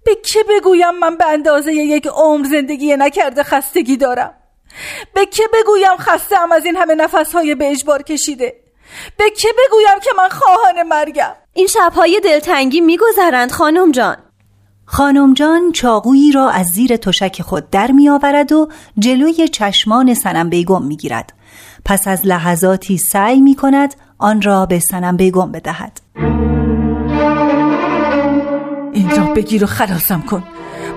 به 0.04 0.14
که 0.14 0.38
بگویم 0.48 0.98
من 0.98 1.16
به 1.16 1.26
اندازه 1.26 1.72
یک 1.72 2.06
عمر 2.06 2.46
زندگی 2.46 2.96
نکرده 2.96 3.42
خستگی 3.42 3.96
دارم؟ 3.96 4.34
به 5.14 5.26
که 5.26 5.42
بگویم 5.52 5.96
خستم 5.96 6.52
از 6.52 6.64
این 6.64 6.76
همه 6.76 6.94
نفسهای 6.94 7.54
به 7.54 7.70
اجبار 7.70 8.02
کشیده؟ 8.02 8.56
به 9.16 9.30
که 9.30 9.48
بگویم 9.58 10.00
که 10.02 10.10
من 10.18 10.28
خواهان 10.28 10.82
مرگم؟ 10.82 11.34
این 11.52 11.66
شبهای 11.66 12.20
دلتنگی 12.24 12.80
میگذرند 12.80 13.50
خانم 13.50 13.92
جان. 13.92 14.16
خانم 14.94 15.34
جان 15.34 15.72
چاقویی 15.72 16.32
را 16.32 16.50
از 16.50 16.66
زیر 16.66 16.96
تشک 16.96 17.42
خود 17.42 17.70
در 17.70 17.92
می 17.92 18.08
آورد 18.08 18.52
و 18.52 18.68
جلوی 18.98 19.48
چشمان 19.48 20.14
سنم 20.14 20.50
بیگم 20.50 20.82
می 20.82 20.96
گیرد. 20.96 21.32
پس 21.84 22.08
از 22.08 22.26
لحظاتی 22.26 22.98
سعی 22.98 23.40
می 23.40 23.54
کند 23.54 23.94
آن 24.18 24.42
را 24.42 24.66
به 24.66 24.78
سنم 24.78 25.16
بیگم 25.16 25.52
بدهد. 25.52 26.00
این 28.92 29.10
را 29.10 29.24
بگیر 29.24 29.64
و 29.64 29.66
خلاصم 29.66 30.20
کن 30.20 30.44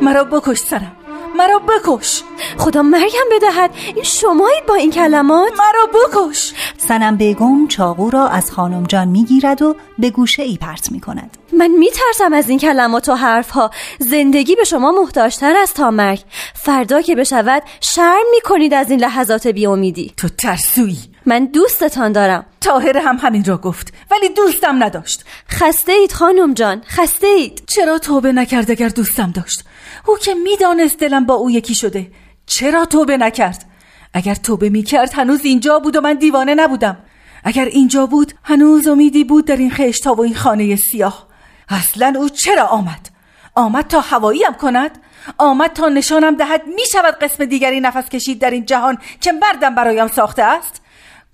مرا 0.02 0.24
بکش 0.24 0.58
سرم 0.58 0.92
مرا 1.38 1.60
بکش. 1.60 2.24
خدا 2.58 2.82
مرگم 2.82 3.30
بدهد. 3.32 3.72
این 3.96 4.04
شمایید 4.04 4.66
با 4.66 4.76
این 4.76 4.92
کلمات. 4.92 5.52
مرا 5.58 5.86
بکش. 5.86 6.54
سنم 6.78 7.16
بیگم 7.16 7.68
چاقو 7.68 8.10
را 8.10 8.28
از 8.28 8.52
خانم 8.52 8.84
جان 8.84 9.08
می‌گیرد 9.08 9.62
و 9.62 9.76
به 10.00 10.10
گوشه 10.10 10.44
ای 10.44 10.58
پرت 10.58 10.92
می 10.92 11.00
کند 11.00 11.38
من 11.54 11.68
میترسم 11.68 12.34
از 12.34 12.50
این 12.50 12.60
کلمات 12.60 13.10
و 13.10 13.16
حرفها. 13.16 13.72
زندگی 14.00 14.56
به 14.56 14.64
شما 14.64 14.92
محتاجتر 14.92 15.54
است 15.58 15.76
تا 15.76 15.92
مرگ 15.92 16.20
فردا 16.54 17.02
که 17.02 17.16
بشود 17.16 17.64
شرم 17.82 18.26
می‌کنید 18.32 18.74
از 18.74 18.92
این 18.92 19.00
لحظات 19.00 19.48
بیامیدی. 19.48 20.14
تو 20.18 20.30
ترسویی. 20.30 21.15
من 21.26 21.46
دوستتان 21.46 22.12
دارم. 22.12 22.46
تاهر 22.62 22.98
هم 22.98 23.18
همین 23.18 23.46
را 23.46 23.58
گفت 23.58 23.94
ولی 24.12 24.30
دوستم 24.30 24.84
نداشت. 24.84 25.26
خسته 25.50 25.92
اید 25.92 26.12
خانم 26.12 26.54
جان 26.54 26.84
خسته 26.88 27.28
اید. 27.28 27.64
چرا 27.68 27.98
توبه 28.00 28.32
نکرد 28.32 28.72
اگر 28.72 28.90
دوستم 28.90 29.32
داشت؟ 29.32 29.64
او 30.08 30.18
که 30.18 30.34
می‌دانست 30.34 31.00
دلم 31.00 31.26
با 31.26 31.34
او 31.34 31.52
یکی 31.52 31.76
شده. 31.76 32.12
چرا 32.46 32.86
توبه 32.86 33.18
نکرد؟ 33.18 33.66
اگر 34.14 34.36
توبه 34.36 34.70
می‌کرد 34.70 35.14
هنوز 35.14 35.46
اینجا 35.46 35.80
بود 35.80 35.96
و 35.96 36.02
من 36.02 36.14
دیوانه 36.14 36.56
نبودم. 36.56 36.98
اگر 37.44 37.66
اینجا 37.66 38.06
بود 38.06 38.34
هنوز 38.44 38.88
امیدی 38.88 39.24
بود 39.24 39.46
در 39.46 39.58
این 39.58 39.72
خشتا 39.72 40.14
و 40.14 40.22
این 40.22 40.36
خانه 40.36 40.76
سیاه. 40.76 41.28
اصلا 41.70 42.14
او 42.18 42.30
چرا 42.30 42.66
آمد؟ 42.66 43.10
آمد 43.56 43.88
تا 43.88 44.02
هواییم 44.02 44.54
کند؟ 44.54 44.98
آمد 45.38 45.74
تا 45.74 45.90
نشانم 45.90 46.36
دهد 46.36 46.62
می 46.68 46.86
شود 46.92 47.14
قسم 47.14 47.46
دیگری 47.46 47.80
نفس 47.80 48.10
کشید 48.10 48.40
در 48.40 48.50
این 48.50 48.66
جهان 48.66 48.98
که 49.22 49.32
مردم 49.32 49.76
برایم 49.76 50.08
ساخته 50.08 50.44
است؟ 50.44 50.82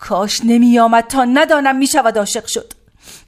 کاش 0.02 0.42
نمی 0.44 0.80
آمد 0.80 1.08
تا 1.08 1.26
ندانم 1.26 1.76
می 1.76 1.88
شود 1.88 2.18
عاشق 2.18 2.46
شد. 2.46 2.74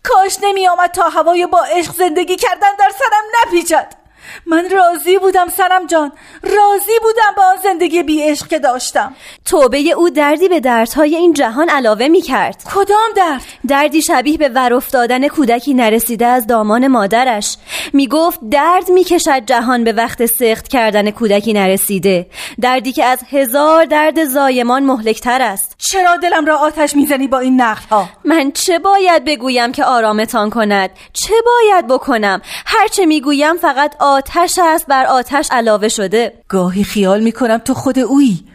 کاش 0.03 0.37
نمی 0.43 0.67
آمد 0.67 0.91
تا 0.91 1.09
هوای 1.09 1.47
با 1.47 1.63
عشق 1.63 1.93
زندگی 1.93 2.35
کردن 2.35 2.75
در 2.79 2.91
سرم 2.99 3.23
نپیچد. 3.47 4.02
من 4.45 4.69
راضی 4.69 5.17
بودم 5.17 5.47
سرم 5.47 5.87
جان 5.87 6.11
راضی 6.43 6.99
بودم 7.01 7.33
با 7.37 7.43
آن 7.43 7.57
زندگی 7.63 8.03
بی 8.03 8.23
عشق 8.23 8.47
که 8.47 8.59
داشتم 8.59 9.15
توبه 9.45 9.77
او 9.77 10.09
دردی 10.09 10.49
به 10.49 10.59
دردهای 10.59 11.15
این 11.15 11.33
جهان 11.33 11.69
علاوه 11.69 12.07
می 12.07 12.21
کرد 12.21 12.63
کدام 12.75 13.09
درد؟ 13.15 13.41
دردی 13.67 14.01
شبیه 14.01 14.37
به 14.37 14.49
ور 14.49 14.73
افتادن 14.73 15.27
کودکی 15.27 15.73
نرسیده 15.73 16.25
از 16.25 16.47
دامان 16.47 16.87
مادرش 16.87 17.57
می 17.93 18.07
گفت 18.07 18.39
درد 18.51 18.89
می 18.89 19.03
کشد 19.03 19.45
جهان 19.45 19.83
به 19.83 19.93
وقت 19.93 20.25
سخت 20.25 20.67
کردن 20.67 21.11
کودکی 21.11 21.53
نرسیده 21.53 22.27
دردی 22.61 22.91
که 22.91 23.05
از 23.05 23.19
هزار 23.31 23.85
درد 23.85 24.23
زایمان 24.23 24.83
مهلکتر 24.83 25.41
است 25.41 25.75
چرا 25.77 26.17
دلم 26.17 26.45
را 26.45 26.57
آتش 26.57 26.95
می‌زنی 26.95 27.27
با 27.27 27.39
این 27.39 27.61
نقل 27.61 27.81
ها؟ 27.89 28.09
من 28.25 28.51
چه 28.51 28.79
باید 28.79 29.25
بگویم 29.25 29.71
که 29.71 29.85
آرامتان 29.85 30.49
کند؟ 30.49 30.89
چه 31.13 31.33
باید 31.45 31.87
بکنم؟ 31.87 32.41
هرچه 32.65 33.05
می‌گویم 33.05 33.57
فقط 33.57 33.95
آتش 34.13 34.59
است 34.63 34.87
بر 34.87 35.05
آتش 35.05 35.47
علاوه 35.51 35.87
شده. 35.87 36.33
گاهی 36.47 36.83
خیال 36.83 37.23
می‌کنم 37.23 37.57
تو 37.57 37.73
خود 37.73 37.99
اویی 37.99 38.45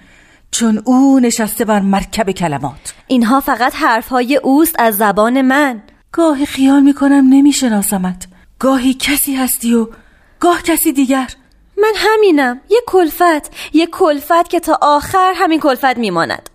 چون 0.51 0.83
او 0.85 1.21
نشسته 1.21 1.65
بر 1.65 1.81
مرکب 1.81 2.31
کلمات. 2.31 2.95
اینها 3.07 3.41
فقط 3.41 3.75
حرفهای 3.75 4.37
اوست 4.37 4.75
از 4.79 4.97
زبان 4.97 5.43
من. 5.43 5.83
گاهی 6.13 6.47
خیال 6.47 6.83
می‌کنم 6.83 7.27
نمیشناسمت. 7.29 8.27
گاهی 8.59 8.95
کسی 8.95 9.35
هستی 9.35 9.75
و 9.75 9.87
گاه 10.41 10.63
کسی 10.63 10.93
دیگر. 10.93 11.29
من 11.79 11.93
همینم. 11.97 12.61
یه 12.71 12.81
کلفت. 12.87 13.51
یه 13.73 13.87
کلفت 13.87 14.49
که 14.49 14.61
تا 14.61 14.79
آخر 14.83 15.33
همین 15.37 15.61
کلفت 15.61 15.99
میماند. 15.99 16.51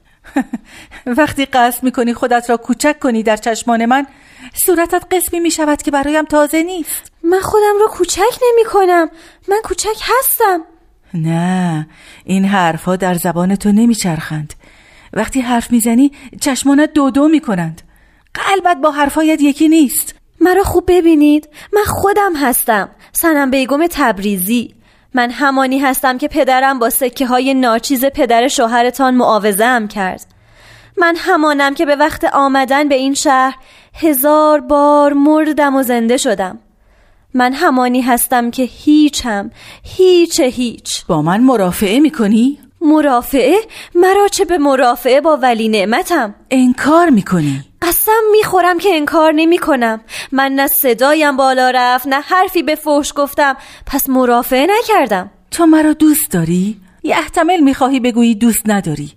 وقتی 1.18 1.46
قصد 1.46 1.84
می‌کنی 1.84 2.14
خودت 2.14 2.50
را 2.50 2.58
کوچک 2.58 3.00
کنی 3.00 3.24
در 3.24 3.38
چشمان 3.38 3.86
من 3.86 4.08
صورتت 4.66 5.04
قسمی 5.12 5.40
می‌شود 5.40 5.82
که 5.82 5.92
برایم 5.92 6.26
تازه 6.26 6.64
نیست. 6.64 7.12
من 7.24 7.40
خودم 7.40 7.74
رو 7.80 7.88
کوچک 7.88 8.40
نمی 8.52 8.66
کنم. 8.66 9.10
من 9.48 9.62
کوچک 9.64 10.02
هستم. 10.02 10.62
نه 11.14 11.88
این 12.24 12.46
حرفها 12.46 12.96
در 12.96 13.14
زبان 13.14 13.56
تو 13.56 13.72
نمیچرخند 13.72 14.54
وقتی 15.14 15.42
حرف 15.42 15.72
می‌زنی 15.72 16.12
چشمانت 16.42 16.94
دو 16.94 17.10
دو 17.10 17.28
می‌کنند 17.28 17.82
قلبت 18.34 18.78
با 18.78 18.92
حرفایت 18.92 19.42
یکی 19.42 19.68
نیست. 19.68 20.16
مرا 20.42 20.64
خوب 20.64 20.84
ببینید. 20.88 21.50
من 21.74 21.84
خودم 21.84 22.36
هستم. 22.36 22.90
سنم 23.12 23.52
بیگم 23.52 23.88
تبریزی. 23.88 24.74
من 25.14 25.32
همانی 25.32 25.80
هستم 25.80 26.18
که 26.18 26.28
پدرم 26.28 26.80
با 26.80 26.90
سکه 26.90 27.26
های 27.26 27.54
ناچیز 27.54 28.06
پدر 28.06 28.48
شوهرتان 28.48 29.16
معاوضه 29.16 29.88
کرد. 29.88 30.33
من 31.04 31.16
همانم 31.18 31.74
که 31.74 31.86
به 31.86 31.96
وقت 31.96 32.24
آمدن 32.34 32.88
به 32.88 32.96
این 32.96 33.14
شهر 33.14 33.56
هزار 33.94 34.60
بار 34.60 35.14
مردم 35.14 35.76
و 35.76 35.84
زنده 35.84 36.18
شدم 36.18 36.60
من 37.34 37.54
همانی 37.54 38.02
هستم 38.02 38.52
که 38.52 38.64
هیچم 38.64 39.52
هیچ 39.84 40.40
هیچ 40.40 41.06
با 41.06 41.22
من 41.22 41.42
مرافعه 41.42 42.00
می‌کنی؟ 42.00 42.60
مرافعه؟ 42.82 43.56
مرا 43.96 44.28
چه 44.28 44.46
به 44.46 44.58
مرافعه 44.58 45.22
با 45.22 45.38
ولی 45.38 45.70
نعمتم 45.70 46.36
انکار 46.52 47.10
می‌کنی؟ 47.10 47.64
قسم 47.82 48.22
می‌خورم 48.32 48.80
که 48.80 48.90
انکار 48.96 49.32
نمی 49.32 49.58
کنم 49.58 50.02
من 50.32 50.52
نه 50.52 50.68
صدایم 50.68 51.38
بالا 51.38 51.72
رفت 51.76 52.08
نه 52.08 52.22
حرفی 52.22 52.64
به 52.64 52.76
فوش 52.76 53.14
گفتم 53.16 53.58
پس 53.86 54.10
مرافعه 54.10 54.68
نکردم 54.80 55.32
تو 55.52 55.66
مرا 55.66 55.94
دوست 55.94 56.32
داری؟ 56.32 56.78
یه 57.04 57.18
احتمال 57.18 57.60
می‌خواهی 57.60 58.00
بگویی 58.00 58.36
دوست 58.36 58.62
نداری 58.66 59.14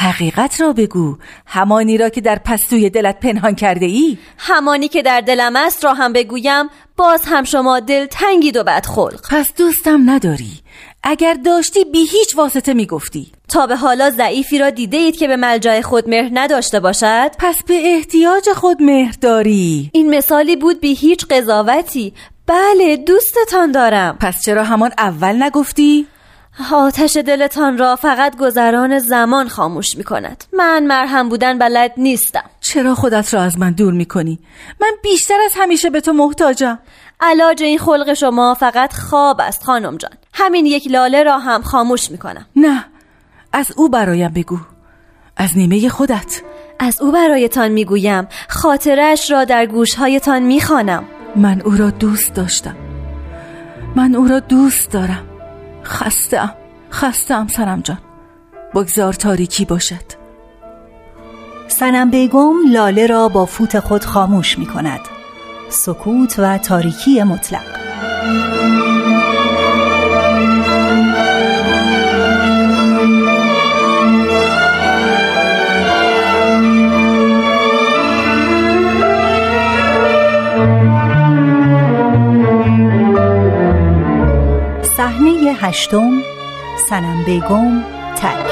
حقیقت 0.00 0.60
را 0.60 0.72
بگو. 0.72 1.16
همانی 1.46 1.98
را 1.98 2.08
که 2.08 2.20
در 2.20 2.38
پستوی 2.44 2.90
دلت 2.90 3.20
پنهان 3.20 3.54
کرده 3.54 3.86
ای 3.86 4.18
همانی 4.38 4.88
که 4.88 5.02
در 5.02 5.20
دلم 5.20 5.56
است 5.56 5.84
را 5.84 5.94
هم 5.94 6.12
بگویم 6.12 6.66
باز 6.96 7.22
هم 7.26 7.44
شما 7.44 7.80
دل 7.80 8.06
تنگید 8.06 8.56
و 8.56 8.64
بدخلق 8.64 9.20
پس 9.30 9.54
دوستم 9.56 10.10
نداری. 10.10 10.60
اگر 11.02 11.34
داشتی 11.34 11.84
بی 11.84 11.98
هیچ 11.98 12.36
واسطه 12.36 12.74
می‌گفتی. 12.74 13.32
تا 13.48 13.66
به 13.66 13.76
حالا 13.76 14.10
ضعیفی 14.10 14.58
را 14.58 14.70
دیده 14.70 14.96
اید 14.96 15.16
که 15.16 15.28
به 15.28 15.36
ملجای 15.36 15.82
خود 15.82 16.08
مهر 16.08 16.30
نداشته 16.32 16.80
باشد؟ 16.80 17.30
پس 17.38 17.62
به 17.66 17.94
احتیاج 17.94 18.48
خود 18.56 18.82
مهر 18.82 19.14
داری. 19.20 19.90
این 19.92 20.16
مثالی 20.16 20.56
بود 20.56 20.80
بی 20.80 20.94
هیچ 20.94 21.26
قضاوتی. 21.26 22.12
بله 22.46 22.96
دوستتان 22.96 23.72
دارم. 23.72 24.16
پس 24.20 24.42
چرا 24.44 24.64
همان 24.64 24.90
اول 24.98 25.42
نگفتی؟ 25.42 26.06
آتش 26.72 27.16
دلتان 27.16 27.78
را 27.78 27.96
فقط 27.96 28.36
گذران 28.36 28.98
زمان 28.98 29.48
خاموش 29.48 29.96
می 29.96 30.04
کند 30.04 30.44
من 30.52 30.86
مرهم 30.86 31.28
بودن 31.28 31.58
بلد 31.58 31.92
نیستم. 31.96 32.44
چرا 32.60 32.94
خودت 32.94 33.34
را 33.34 33.42
از 33.42 33.58
من 33.58 33.72
دور 33.72 33.92
می 33.92 34.06
کنی؟ 34.06 34.38
من 34.80 34.90
بیشتر 35.02 35.40
از 35.44 35.52
همیشه 35.56 35.90
به 35.90 36.00
تو 36.00 36.12
محتاجم. 36.12 36.78
علاج 37.20 37.62
این 37.62 37.78
خلق 37.78 38.14
شما 38.14 38.54
فقط 38.54 38.92
خواب 38.94 39.40
است 39.40 39.64
خانم 39.64 39.96
جان. 39.96 40.10
همین 40.34 40.66
یک 40.66 40.88
لاله 40.90 41.22
را 41.22 41.38
هم 41.38 41.62
خاموش 41.62 42.10
می 42.10 42.18
کنم 42.18 42.46
نه 42.56 42.84
از 43.52 43.72
او 43.76 43.88
برایم 43.88 44.32
بگو. 44.32 44.58
از 45.36 45.50
نیمه 45.56 45.88
خودت. 45.88 46.42
از 46.78 47.00
او 47.00 47.12
برایتان 47.12 47.68
می 47.68 47.84
گویم 47.84 48.28
خاطرش 48.48 49.30
را 49.30 49.44
در 49.44 49.66
گوشهایتان 49.66 50.42
می 50.42 50.60
خانم. 50.60 51.04
من 51.36 51.60
او 51.60 51.70
را 51.70 51.90
دوست 51.90 52.34
داشتم. 52.34 52.76
من 53.96 54.14
او 54.14 54.28
را 54.28 54.40
دوست 54.40 54.90
دارم. 54.90 55.27
خستم 55.88 56.54
خستم 56.92 57.46
سرم 57.46 57.80
جان. 57.80 57.98
بگذار 58.74 59.12
تاریکی 59.12 59.64
باشد. 59.64 60.04
سنم 61.68 62.10
بیگم 62.10 62.54
لاله 62.72 63.06
را 63.06 63.28
با 63.28 63.46
فوت 63.46 63.80
خود 63.80 64.04
خاموش 64.04 64.58
می 64.58 64.66
کند 64.66 65.00
سکوت 65.68 66.34
و 66.38 66.58
تاریکی 66.58 67.22
مطلق. 67.22 67.77
صحنه 85.28 85.54
هشتم 85.60 86.22
سنم 86.88 87.24
بیگم 87.24 87.82
تک 88.16 88.48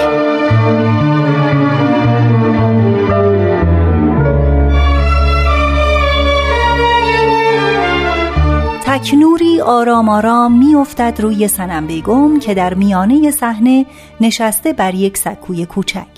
تکنوری 8.84 9.60
آرام 9.60 10.08
آرام 10.08 10.58
میافتد 10.58 11.20
روی 11.20 11.48
سنم 11.48 11.86
بیگم 11.86 12.38
که 12.38 12.54
در 12.54 12.74
میانه 12.74 13.30
صحنه 13.30 13.86
نشسته 14.20 14.72
بر 14.72 14.94
یک 14.94 15.18
سکوی 15.18 15.66
کوچک. 15.66 16.15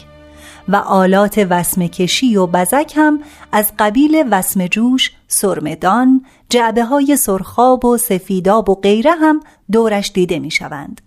و 0.69 0.77
آلات 0.77 1.47
وسم 1.51 1.87
کشی 1.87 2.37
و 2.37 2.47
بزک 2.47 2.93
هم 2.97 3.21
از 3.53 3.73
قبیل 3.79 4.29
وسم 4.31 4.67
جوش، 4.67 5.13
سرمدان، 5.29 6.25
جعبه 6.49 6.85
های 6.85 7.17
سرخاب 7.17 7.85
و 7.85 7.97
سفیداب 7.97 8.71
و 8.71 8.75
غیره 8.75 9.13
هم 9.13 9.41
دورش 9.73 10.11
دیده 10.13 10.39
می 10.39 10.51
شوند. 10.51 11.01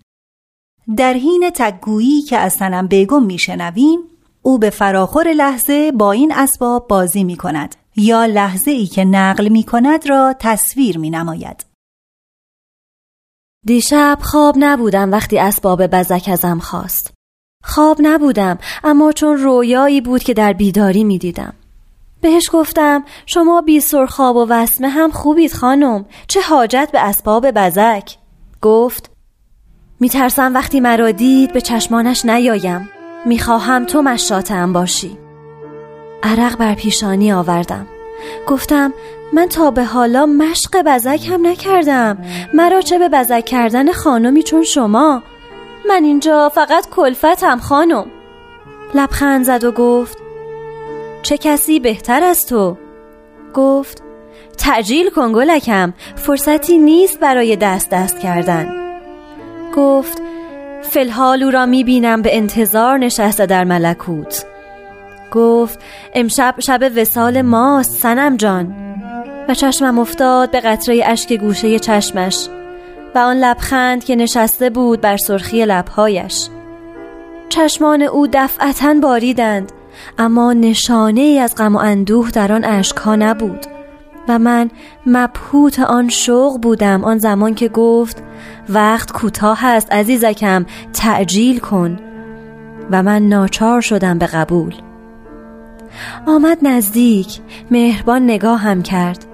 در 0.96 1.12
حین 1.12 1.50
تکگویی 1.54 2.22
که 2.22 2.38
از 2.38 2.52
سنم 2.52 2.86
بیگم 2.86 3.22
می 3.22 3.38
شنویم 3.38 3.98
او 4.42 4.58
به 4.58 4.70
فراخور 4.70 5.32
لحظه 5.32 5.92
با 5.92 6.12
این 6.12 6.32
اسباب 6.34 6.88
بازی 6.88 7.24
می 7.24 7.36
کند 7.36 7.76
یا 7.96 8.26
لحظه 8.26 8.70
ای 8.70 8.86
که 8.86 9.04
نقل 9.04 9.48
می 9.48 9.62
کند 9.62 10.08
را 10.08 10.34
تصویر 10.38 10.98
می 10.98 11.10
نماید. 11.10 11.66
دیشب 13.66 14.18
خواب 14.22 14.54
نبودم 14.58 15.12
وقتی 15.12 15.38
اسباب 15.38 15.86
بزک 15.86 16.28
ازم 16.32 16.58
خواست. 16.58 17.14
خواب 17.62 17.96
نبودم 18.00 18.58
اما 18.84 19.12
چون 19.12 19.36
رویایی 19.36 20.00
بود 20.00 20.22
که 20.22 20.34
در 20.34 20.52
بیداری 20.52 21.04
می 21.04 21.18
دیدم. 21.18 21.52
بهش 22.20 22.48
گفتم 22.52 23.04
شما 23.26 23.60
بی 23.60 23.80
سرخاب 23.80 24.36
و 24.36 24.46
وسمه 24.48 24.88
هم 24.88 25.10
خوبید 25.10 25.52
خانم 25.52 26.04
چه 26.28 26.40
حاجت 26.40 26.88
به 26.92 27.00
اسباب 27.00 27.50
بزک؟ 27.50 28.16
گفت 28.62 29.10
میترسم 30.00 30.54
وقتی 30.54 30.80
مرا 30.80 31.10
دید 31.10 31.52
به 31.52 31.60
چشمانش 31.60 32.24
نیایم 32.24 32.88
می‌خواهم 33.26 33.84
تو 33.84 34.02
مشاتم 34.02 34.72
باشی. 34.72 35.18
عرق 36.22 36.56
بر 36.56 36.74
پیشانی 36.74 37.32
آوردم. 37.32 37.86
گفتم 38.46 38.92
من 39.32 39.48
تا 39.48 39.70
به 39.70 39.84
حالا 39.84 40.26
مشق 40.26 40.82
بزک 40.86 41.28
هم 41.30 41.46
نکردم 41.46 42.18
مرا 42.54 42.80
چه 42.80 42.98
به 42.98 43.08
بزک 43.08 43.44
کردن 43.44 43.92
خانمی 43.92 44.42
چون 44.42 44.62
شما؟ 44.62 45.22
من 45.88 46.04
اینجا 46.04 46.48
فقط 46.48 46.88
کلفتم 46.90 47.58
خانم. 47.58 48.06
لبخند 48.94 49.44
زد 49.44 49.64
و 49.64 49.72
گفت 49.72 50.18
چه 51.22 51.38
کسی 51.38 51.80
بهتر 51.80 52.24
از 52.24 52.46
تو؟ 52.46 52.76
گفت 53.54 54.02
تعجیل 54.58 55.10
کن 55.10 55.32
گلکم 55.32 55.92
فرصتی 56.16 56.78
نیست 56.78 57.20
برای 57.20 57.56
دست 57.56 57.90
دست 57.90 58.18
کردن. 58.18 58.68
گفت 59.76 60.22
فلحال 60.82 61.42
او 61.42 61.50
را 61.50 61.66
می‌بینم 61.66 62.22
به 62.22 62.36
انتظار 62.36 62.98
نشسته 62.98 63.46
در 63.46 63.64
ملکوت. 63.64 64.44
گفت 65.32 65.78
امشب 66.14 66.54
شب 66.58 66.92
وسال 66.96 67.42
ماست 67.42 67.96
سنم 67.98 68.36
جان. 68.36 68.74
و 69.48 69.54
چشمم 69.54 69.98
افتاد 69.98 70.50
به 70.50 70.60
قطره 70.60 71.02
اشک 71.04 71.32
گوشه 71.32 71.78
چشمش. 71.78 72.48
و 73.14 73.18
آن 73.18 73.36
لبخند 73.36 74.04
که 74.04 74.16
نشسته 74.16 74.70
بود 74.70 75.00
بر 75.00 75.16
سرخی 75.16 75.64
لبهایش. 75.64 76.48
چشمان 77.48 78.02
او 78.02 78.26
دفعتا 78.32 78.94
باریدند 79.02 79.72
اما 80.18 80.52
نشانه 80.52 81.20
ای 81.20 81.38
از 81.38 81.54
غم 81.56 81.76
و 81.76 81.78
اندوه 81.78 82.30
در 82.30 82.52
آن 82.52 82.64
اشکها 82.64 83.16
نبود 83.16 83.66
و 84.28 84.38
من 84.38 84.70
مبهوت 85.06 85.78
آن 85.78 86.08
شوق 86.08 86.60
بودم 86.60 87.04
آن 87.04 87.18
زمان 87.18 87.54
که 87.54 87.68
گفت 87.68 88.22
وقت 88.68 89.12
کوتاه 89.12 89.66
است 89.66 89.92
عزیزکم 89.92 90.66
تعجیل 90.92 91.58
کن 91.58 91.98
و 92.90 93.02
من 93.02 93.28
ناچار 93.28 93.80
شدم 93.80 94.18
به 94.18 94.26
قبول. 94.26 94.74
آمد 96.26 96.58
نزدیک 96.62 97.40
مهربان 97.70 98.24
نگاهم 98.24 98.82
کرد 98.82 99.24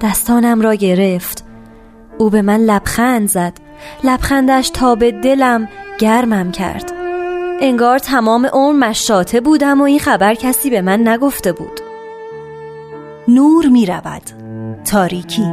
دستانم 0.00 0.60
را 0.60 0.74
گرفت 0.74 1.47
او 2.18 2.30
به 2.30 2.42
من 2.42 2.60
لبخند 2.60 3.28
زد. 3.28 3.52
لبخندش 4.04 4.70
تا 4.70 4.94
به 4.94 5.12
دلم 5.12 5.68
گرمم 5.98 6.52
کرد. 6.52 6.92
انگار 7.60 7.98
تمام 7.98 8.46
عمر 8.46 8.88
مشاته 8.88 9.40
بودم 9.40 9.80
و 9.80 9.84
این 9.84 9.98
خبر 9.98 10.34
کسی 10.34 10.70
به 10.70 10.82
من 10.82 11.08
نگفته 11.08 11.52
بود. 11.52 11.80
نور 13.28 13.66
می 13.66 13.86
رود 13.86 14.22
تاریکی. 14.84 15.44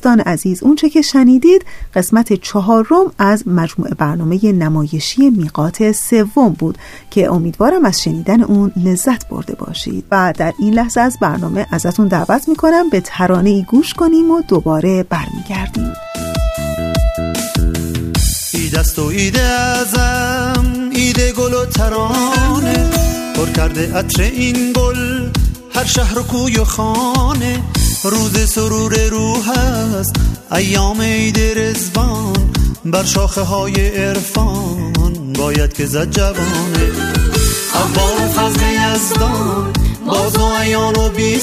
دوستان 0.00 0.20
عزیز 0.20 0.62
اونچه 0.62 0.90
که 0.90 1.02
شنیدید 1.02 1.64
قسمت 1.94 2.32
چهارم 2.32 3.12
از 3.18 3.48
مجموعه 3.48 3.94
برنامه 3.94 4.52
نمایشی 4.52 5.30
میقات 5.30 5.92
سوم 5.92 6.48
بود 6.48 6.78
که 7.10 7.32
امیدوارم 7.32 7.84
از 7.84 8.02
شنیدن 8.02 8.42
اون 8.42 8.72
لذت 8.76 9.28
برده 9.28 9.54
باشید. 9.54 10.04
و 10.10 10.34
در 10.36 10.52
این 10.58 10.74
لحظه 10.74 11.00
از 11.00 11.18
برنامه 11.20 11.66
ازتون 11.70 12.08
دعوت 12.08 12.48
می‌کنم 12.48 12.90
به 12.90 13.00
ترانه 13.00 13.50
ای 13.50 13.62
گوش 13.62 13.94
کنیم 13.94 14.30
و 14.30 14.42
دوباره 14.48 15.02
برمیگردیم. 15.02 15.92
ایدست 18.54 18.98
و 18.98 19.04
ایده 19.04 19.42
ازم 19.42 20.90
ایده 20.92 21.32
گل 21.32 21.54
و 21.54 21.64
ترانه 21.64 22.90
پر 23.36 23.46
کرده 23.46 23.96
عطر 23.96 24.22
این 24.22 24.72
گل 24.72 25.28
هر 25.74 25.84
شهر 25.84 26.18
و 26.18 26.22
کوی 26.22 26.58
و 26.58 26.64
خانه. 26.64 27.62
روز 28.04 28.50
سرور 28.50 29.08
روح 29.08 29.50
است. 29.50 30.14
ایام 30.52 31.00
عید 31.00 31.38
رزوان 31.58 32.50
بر 32.84 33.04
شاخه 33.04 33.40
های 33.40 33.88
عرفان. 33.88 34.92
باید 35.38 35.72
که 35.72 35.86
زد 35.86 36.10
جوانه 36.10 36.90
اول 37.74 38.28
فضل 38.28 38.60
یزدان. 38.62 39.72
باز 40.06 40.36
و 40.36 40.44
ایان 40.44 40.96
و 40.96 41.08
بی 41.08 41.40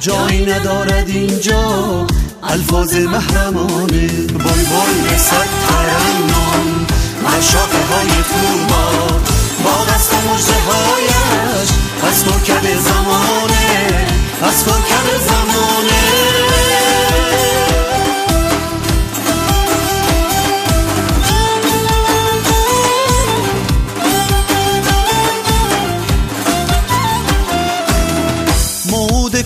جایی 0.00 0.46
ندارد 0.46 1.08
اینجا 1.08 2.06
الفاظ 2.42 2.94
محرمانه. 2.94 4.08
بای 4.44 5.18
صد 5.18 5.48
ترنم 5.68 6.86
بر 7.24 7.40
شاخه 7.40 7.86
های 7.86 8.08
توبا 8.08 9.18
با 9.64 9.70
قصد 9.70 10.12
و 10.12 10.16
مجده 10.16 10.60
هایش 10.60 11.68
از 12.02 12.24
تو 12.24 12.30
زمانه 12.84 13.53
از 14.44 14.64
کار 14.64 14.82
زمانه. 15.26 16.04
مود 28.90 29.42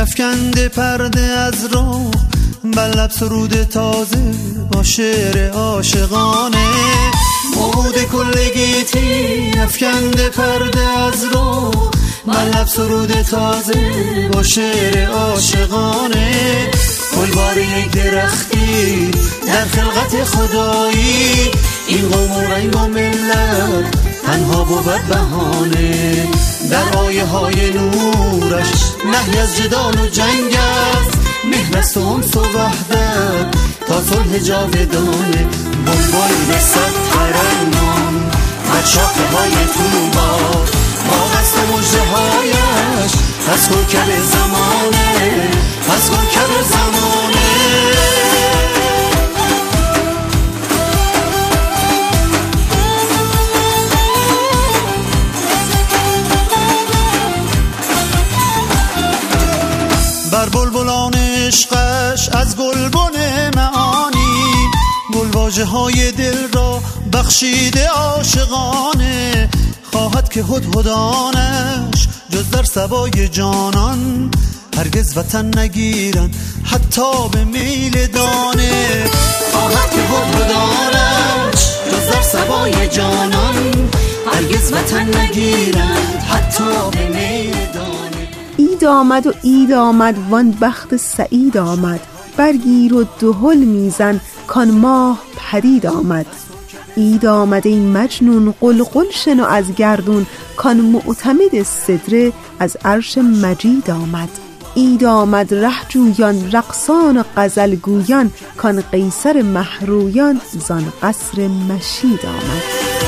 افکنده 0.00 0.68
پرده 0.68 1.20
از 1.20 1.64
رو، 1.72 2.10
بلب 2.64 3.10
سرود 3.10 3.62
تازه 3.62 4.34
با 4.72 4.82
شعر 4.82 5.50
عاشقانه. 5.50 6.66
مود 7.56 8.04
کلگیتی 8.12 9.50
افکنده 9.58 10.28
پرده 10.28 10.80
از 10.80 11.24
رو. 11.24 11.70
رو 12.28 12.34
بلب 12.34 12.66
سرود 12.66 13.22
تازه 13.22 14.28
با 14.32 14.42
شعر 14.42 15.06
عاشقانه. 15.06 16.70
گلبار 17.16 17.58
یک 17.58 17.90
درختی 17.90 19.10
در 19.46 19.64
خلقت 19.64 20.24
خدایی. 20.24 21.50
این 21.86 22.08
قوم 22.08 22.30
و 22.36 22.40
رنگ 22.40 22.76
و 22.76 22.88
ملت 22.88 23.94
تنها 24.26 24.64
بود 24.64 25.06
بهانه. 25.08 26.26
در 26.70 26.98
آیه 26.98 27.24
های 27.24 27.70
نورش 27.70 28.72
نهی 29.04 29.38
از 29.38 29.56
جدال 29.56 30.00
و 30.00 30.06
جنگ 30.06 30.54
است. 30.54 31.18
مهنست 31.44 31.96
و 31.96 32.08
انس 32.08 32.36
و 32.36 32.40
وحدت 32.40 33.54
تا 33.86 34.02
صلح 34.02 34.38
جاودانه 34.38 35.46
بلبل 35.86 36.54
رسد 36.54 36.92
ترنم 37.12 38.30
بر 38.68 38.84
شاخه 38.84 39.36
های 39.36 39.50
توبا. 39.50 40.87
و 41.06 41.72
مجده 41.72 42.02
هایش 42.02 43.12
از 43.52 43.68
کوکب 43.68 44.20
زمانه 44.22 45.50
از 45.94 46.10
کوکب 46.10 46.62
زمانه. 46.62 47.38
بر 60.32 60.48
بلبلان 60.48 61.14
عشقش 61.14 62.28
از 62.28 62.56
گلبن 62.56 63.50
معانی 63.56 64.52
گلواجه 65.14 65.64
های 65.64 66.12
دل 66.12 66.52
را 66.52 66.82
بخشیده 67.12 67.86
عاشقانه. 67.88 69.48
خواهد 69.98 70.28
که 70.28 70.42
هدهدانش 70.42 72.08
جز 72.30 72.50
در 72.50 72.62
سبای 72.62 73.28
جانان. 73.28 74.30
هرگز 74.76 75.18
وطن 75.18 75.58
نگیرن 75.58 76.30
حتی 76.64 77.28
به 77.32 77.44
میل 77.44 78.06
دانه. 78.06 79.04
خواهد 79.52 79.90
که 79.90 80.00
هدهدانش 80.00 81.60
جز 81.90 82.10
در 82.12 82.22
سبای 82.22 82.88
جانان. 82.88 83.88
هرگز 84.32 84.72
وطن 84.72 85.18
نگیرن 85.18 85.96
حتی 86.28 86.90
به 86.92 87.08
میل 87.08 87.54
دانه. 87.74 88.28
اید 88.56 88.84
آمد 88.84 89.26
و 89.26 89.32
اید 89.42 89.72
آمد 89.72 90.18
وان 90.30 90.50
بخت 90.50 90.96
سعید 90.96 91.56
آمد. 91.56 92.00
برگیر 92.36 92.94
و 92.94 93.04
دهل 93.20 93.58
میزن 93.58 94.20
کان 94.46 94.70
ماه 94.70 95.18
پدید 95.50 95.86
آمد. 95.86 96.26
اید 96.98 97.26
آمد 97.26 97.66
این 97.66 97.92
مجنون 97.92 98.54
قلقل 98.60 99.10
شنو 99.10 99.44
از 99.44 99.74
گردون 99.74 100.26
کان 100.56 100.76
معتمد 100.76 101.62
صدره 101.62 102.32
از 102.58 102.76
عرش 102.84 103.18
مجید 103.18 103.90
آمد. 103.90 104.28
اید 104.74 105.04
آمد 105.04 105.54
ره 105.54 105.88
جویان 105.88 106.50
رقصان 106.52 107.16
و 107.16 107.22
غزل 107.36 107.74
گویان 107.74 108.30
کان 108.56 108.80
قیصر 108.80 109.42
محرویان 109.42 110.40
زان 110.68 110.92
قصر 111.02 111.48
مشید 111.48 112.26
آمد. 112.26 113.07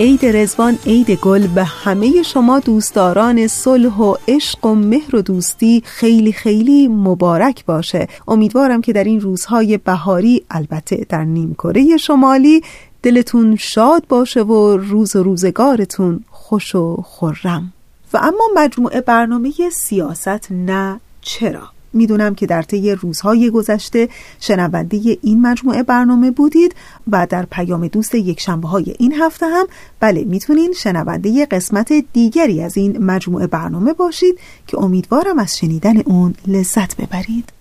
عید 0.00 0.26
رزوان 0.26 0.78
عید 0.86 1.10
گل 1.10 1.46
به 1.46 1.64
همه 1.64 2.22
شما 2.22 2.58
دوستداران 2.58 3.46
صلح 3.46 3.96
و 3.96 4.14
عشق 4.28 4.66
و 4.66 4.74
مهر 4.74 5.16
و 5.16 5.22
دوستی 5.22 5.82
خیلی 5.84 6.32
خیلی 6.32 6.88
مبارک 6.88 7.64
باشه. 7.64 8.08
امیدوارم 8.28 8.80
که 8.80 8.92
در 8.92 9.04
این 9.04 9.20
روزهای 9.20 9.78
بهاری 9.78 10.44
البته 10.50 11.06
در 11.08 11.24
نیمکره 11.24 11.96
شمالی 11.96 12.62
دلتون 13.02 13.56
شاد 13.56 14.04
باشه 14.08 14.42
و 14.42 14.76
روز 14.76 15.16
و 15.16 15.22
روزگارتون 15.22 16.24
خوش 16.30 16.74
و 16.74 16.96
خرم. 17.06 17.72
و 18.12 18.18
اما 18.22 18.44
مجموعه 18.56 19.00
برنامه 19.00 19.52
سیاست 19.72 20.52
نه 20.52 21.00
چرا؟ 21.20 21.79
می‌دونم 21.92 22.34
که 22.34 22.46
در 22.46 22.62
طی 22.62 22.92
روزهای 22.92 23.50
گذشته 23.50 24.08
شنونده 24.40 25.18
این 25.22 25.42
مجموعه 25.42 25.82
برنامه 25.82 26.30
بودید 26.30 26.74
و 27.10 27.26
در 27.30 27.46
پیام 27.50 27.86
دوست 27.88 28.14
یک 28.14 28.40
شنبه 28.40 28.68
های 28.68 28.94
این 28.98 29.12
هفته 29.12 29.46
هم 29.46 29.66
بله 30.00 30.24
می‌تونین 30.24 30.72
شنونده 30.72 31.46
قسمت 31.46 31.92
دیگری 32.12 32.62
از 32.62 32.76
این 32.76 33.04
مجموعه 33.04 33.46
برنامه 33.46 33.92
باشید 33.92 34.38
که 34.66 34.78
امیدوارم 34.78 35.38
از 35.38 35.56
شنیدن 35.56 36.00
اون 36.00 36.34
لذت 36.46 36.96
ببرید. 36.96 37.52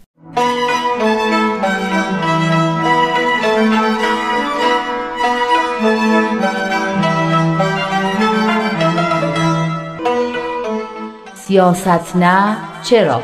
سیاست 11.49 12.15
نه 12.15 12.57
چرا؟ 12.83 13.21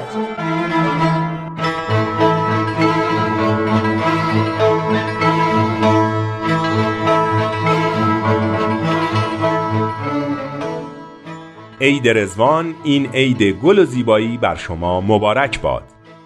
عید 11.81 12.07
رزوان 12.07 12.75
این 12.83 13.09
عید 13.13 13.43
گل 13.43 13.79
و 13.79 13.85
زیبایی 13.85 14.37
بر 14.37 14.55
شما 14.55 15.01
مبارک 15.01 15.61
باد. 15.61 15.83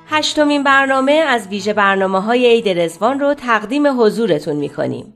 هشتمین 0.08 0.64
برنامه 0.64 1.12
از 1.12 1.48
ویژه 1.48 1.74
برنامه 1.74 2.22
های 2.22 2.48
عید 2.48 2.70
رزوان 2.70 3.20
رو 3.20 3.34
تقدیم 3.34 4.02
حضورتون 4.02 4.56
می‌کنیم. 4.56 5.14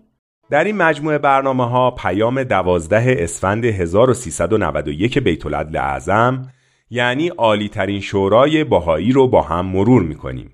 در 0.49 0.63
این 0.63 0.77
مجموعه 0.77 1.17
برنامه 1.17 1.69
ها 1.69 1.91
پیام 1.91 2.43
دوازده 2.43 3.15
اسفند 3.19 3.65
1391 3.65 5.19
بیت 5.19 5.45
العدل 5.45 5.75
اعظم 5.77 6.51
یعنی 6.89 7.27
عالی 7.27 7.69
ترین 7.69 8.01
شورای 8.01 8.63
باهایی 8.63 9.11
رو 9.11 9.27
با 9.27 9.41
هم 9.41 9.65
مرور 9.65 10.01
می‌کنیم. 10.01 10.51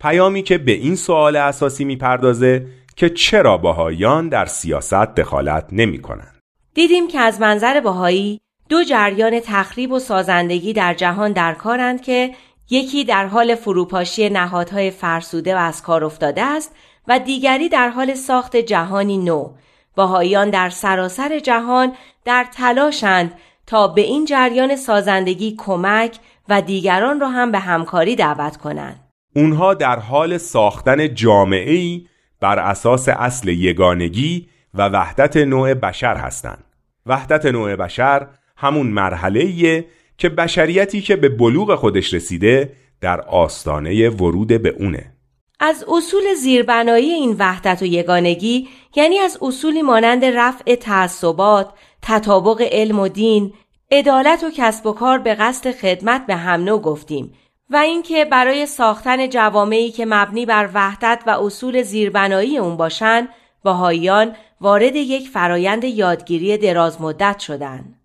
پیامی 0.00 0.42
که 0.42 0.58
به 0.58 0.72
این 0.72 0.96
سوال 0.96 1.36
اساسی 1.36 1.84
می‌پردازه 1.84 2.66
که 2.96 3.08
چرا 3.08 3.56
باهایان 3.56 4.28
در 4.28 4.46
سیاست 4.46 5.14
دخالت 5.14 5.66
نمی 5.72 5.98
کنند. 5.98 6.40
دیدیم 6.74 7.08
که 7.08 7.18
از 7.18 7.40
منظر 7.40 7.80
باهایی 7.80 8.40
دو 8.70 8.84
جریان 8.84 9.40
تخریب 9.44 9.92
و 9.92 9.98
سازندگی 9.98 10.72
در 10.72 10.94
جهان 10.94 11.32
در 11.32 11.54
کارند 11.54 12.02
که 12.02 12.30
یکی 12.70 13.04
در 13.04 13.26
حال 13.26 13.54
فروپاشی 13.54 14.28
نهادهای 14.28 14.90
فرسوده 14.90 15.54
و 15.54 15.58
از 15.58 15.82
کار 15.82 16.04
افتاده 16.04 16.42
است 16.42 16.74
و 17.08 17.18
دیگری 17.18 17.68
در 17.68 17.88
حال 17.88 18.14
ساخت 18.14 18.56
جهانی 18.56 19.18
نو 19.18 19.52
باهایان 19.96 20.50
در 20.50 20.70
سراسر 20.70 21.38
جهان 21.38 21.92
در 22.24 22.46
تلاشند 22.54 23.32
تا 23.66 23.88
به 23.88 24.00
این 24.00 24.24
جریان 24.24 24.76
سازندگی 24.76 25.54
کمک 25.58 26.16
و 26.48 26.62
دیگران 26.62 27.20
را 27.20 27.28
هم 27.28 27.52
به 27.52 27.58
همکاری 27.58 28.16
دعوت 28.16 28.56
کنند 28.56 29.00
اونها 29.36 29.74
در 29.74 29.98
حال 29.98 30.38
ساختن 30.38 31.14
جامعه 31.14 31.72
ای 31.72 32.06
بر 32.40 32.58
اساس 32.58 33.08
اصل 33.08 33.48
یگانگی 33.48 34.48
و 34.74 34.88
وحدت 34.88 35.36
نوع 35.36 35.74
بشر 35.74 36.16
هستند. 36.16 36.64
وحدت 37.06 37.46
نوع 37.46 37.76
بشر 37.76 38.26
همون 38.60 38.86
مرحله 38.86 39.84
که 40.18 40.28
بشریتی 40.28 41.00
که 41.00 41.16
به 41.16 41.28
بلوغ 41.28 41.74
خودش 41.74 42.14
رسیده 42.14 42.72
در 43.00 43.20
آستانه 43.20 44.08
ورود 44.08 44.48
به 44.62 44.68
اونه 44.68 45.12
از 45.60 45.84
اصول 45.88 46.34
زیربنایی 46.34 47.10
این 47.10 47.36
وحدت 47.38 47.82
و 47.82 47.84
یگانگی 47.84 48.68
یعنی 48.96 49.18
از 49.18 49.38
اصولی 49.42 49.82
مانند 49.82 50.24
رفع 50.24 50.74
تعصبات، 50.74 51.72
تطابق 52.02 52.68
علم 52.72 52.98
و 52.98 53.08
دین، 53.08 53.52
عدالت 53.90 54.44
و 54.44 54.50
کسب 54.56 54.86
و 54.86 54.92
کار 54.92 55.18
به 55.18 55.34
قصد 55.34 55.70
خدمت 55.70 56.26
به 56.26 56.36
هم 56.36 56.64
نوع 56.64 56.80
گفتیم 56.80 57.32
و 57.70 57.76
اینکه 57.76 58.24
برای 58.24 58.66
ساختن 58.66 59.28
جوامعی 59.28 59.90
که 59.90 60.06
مبنی 60.06 60.46
بر 60.46 60.68
وحدت 60.74 61.22
و 61.26 61.30
اصول 61.30 61.82
زیربنایی 61.82 62.58
اون 62.58 62.76
باشند، 62.76 63.28
باهاییان 63.62 64.36
وارد 64.60 64.96
یک 64.96 65.28
فرایند 65.28 65.84
یادگیری 65.84 66.58
دراز 66.58 67.00
مدت 67.00 67.38
شدند. 67.38 67.99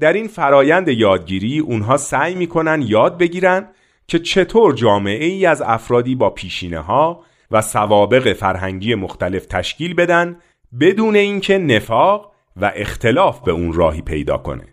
در 0.00 0.12
این 0.12 0.28
فرایند 0.28 0.88
یادگیری 0.88 1.58
اونها 1.58 1.96
سعی 1.96 2.34
می‌کنن 2.34 2.82
یاد 2.82 3.18
بگیرن 3.18 3.68
که 4.06 4.18
چطور 4.18 4.74
جامعه 4.74 5.24
ای 5.24 5.46
از 5.46 5.62
افرادی 5.62 6.14
با 6.14 6.30
پیشینه 6.30 6.78
ها 6.78 7.22
و 7.50 7.62
سوابق 7.62 8.32
فرهنگی 8.32 8.94
مختلف 8.94 9.46
تشکیل 9.46 9.94
بدن 9.94 10.36
بدون 10.80 11.16
اینکه 11.16 11.58
نفاق 11.58 12.32
و 12.56 12.72
اختلاف 12.74 13.40
به 13.40 13.52
اون 13.52 13.72
راهی 13.72 14.02
پیدا 14.02 14.38
کنه. 14.38 14.64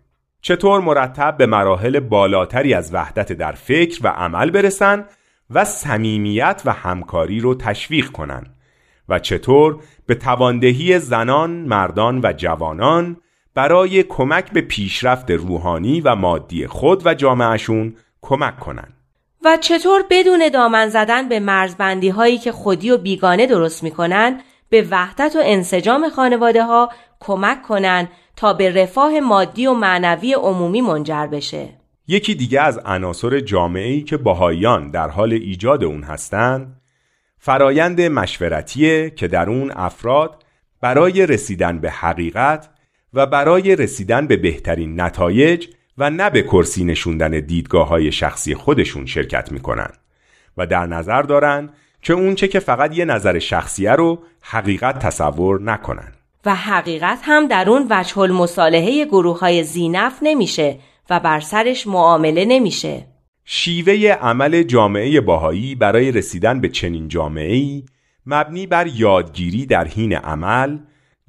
چطور 0.41 0.81
مرتب 0.81 1.37
به 1.37 1.45
مراحل 1.45 1.99
بالاتری 1.99 2.73
از 2.73 2.93
وحدت 2.93 3.31
در 3.31 3.51
فکر 3.51 3.99
و 4.03 4.07
عمل 4.07 4.51
برسن 4.51 5.05
و 5.49 5.65
صمیمیت 5.65 6.61
و 6.65 6.71
همکاری 6.71 7.39
رو 7.39 7.55
تشویق 7.55 8.07
کنن 8.07 8.43
و 9.09 9.19
چطور 9.19 9.79
به 10.05 10.15
تواندهی 10.15 10.99
زنان، 10.99 11.51
مردان 11.51 12.19
و 12.23 12.33
جوانان 12.37 13.17
برای 13.55 14.03
کمک 14.03 14.51
به 14.51 14.61
پیشرفت 14.61 15.31
روحانی 15.31 16.01
و 16.01 16.15
مادی 16.15 16.67
خود 16.67 17.05
و 17.05 17.13
جامعهشون 17.13 17.95
کمک 18.21 18.59
کنن 18.59 18.87
و 19.45 19.57
چطور 19.61 20.03
بدون 20.09 20.49
دامن 20.49 20.89
زدن 20.89 21.29
به 21.29 21.39
مرزبندی 21.39 22.09
هایی 22.09 22.37
که 22.37 22.51
خودی 22.51 22.91
و 22.91 22.97
بیگانه 22.97 23.45
درست 23.45 23.83
می‌کنن 23.83 24.41
به 24.69 24.87
وحدت 24.91 25.35
و 25.35 25.39
انسجام 25.43 26.09
خانواده 26.09 26.63
ها 26.63 26.89
کمک 27.19 27.61
کنن 27.61 28.07
تا 28.35 28.53
به 28.53 28.83
رفاه 28.83 29.19
مادی 29.19 29.67
و 29.67 29.73
معنوی 29.73 30.33
عمومی 30.33 30.81
منجر 30.81 31.27
بشه. 31.27 31.69
یکی 32.07 32.35
دیگه 32.35 32.61
از 32.61 32.77
عناصر 32.85 33.39
جامعه‌ای 33.39 34.01
که 34.01 34.17
باهایان 34.17 34.91
در 34.91 35.09
حال 35.09 35.33
ایجاد 35.33 35.83
اون 35.83 36.03
هستند 36.03 36.81
فرایند 37.37 38.01
مشورتیه 38.01 39.09
که 39.09 39.27
در 39.27 39.49
اون 39.49 39.71
افراد 39.71 40.43
برای 40.81 41.25
رسیدن 41.25 41.79
به 41.79 41.91
حقیقت 41.91 42.69
و 43.13 43.25
برای 43.25 43.75
رسیدن 43.75 44.27
به 44.27 44.37
بهترین 44.37 45.01
نتایج 45.01 45.67
و 45.97 46.09
نه 46.09 46.29
به 46.29 46.41
کرسی 46.41 46.83
نشوندن 46.83 47.39
دیدگاه 47.39 47.87
های 47.87 48.11
شخصی 48.11 48.55
خودشون 48.55 49.05
شرکت 49.05 49.51
می‌کنن. 49.51 49.89
و 50.57 50.67
در 50.67 50.85
نظر 50.85 51.21
دارن 51.21 51.69
که 52.01 52.13
اونچه 52.13 52.47
که 52.47 52.59
فقط 52.59 52.97
یه 52.97 53.05
نظر 53.05 53.39
شخصیه 53.39 53.91
رو 53.91 54.19
حقیقت 54.41 54.99
تصور 54.99 55.61
نکنن. 55.61 56.11
و 56.45 56.55
حقیقت 56.55 57.19
هم 57.23 57.47
در 57.47 57.69
اون 57.69 57.87
وجه 57.89 58.17
المصالحه 58.17 59.05
گروه 59.05 59.39
های 59.39 59.63
زینف 59.63 60.19
نمیشه 60.21 60.79
و 61.09 61.19
بر 61.19 61.39
سرش 61.39 61.87
معامله 61.87 62.45
نمیشه. 62.45 63.07
شیوه 63.45 64.07
عمل 64.07 64.63
جامعه 64.63 65.21
باهایی 65.21 65.75
برای 65.75 66.11
رسیدن 66.11 66.61
به 66.61 66.69
چنین 66.69 67.07
جامعه 67.07 67.83
مبنی 68.25 68.67
بر 68.67 68.87
یادگیری 68.87 69.65
در 69.65 69.87
حین 69.87 70.13
عمل 70.13 70.77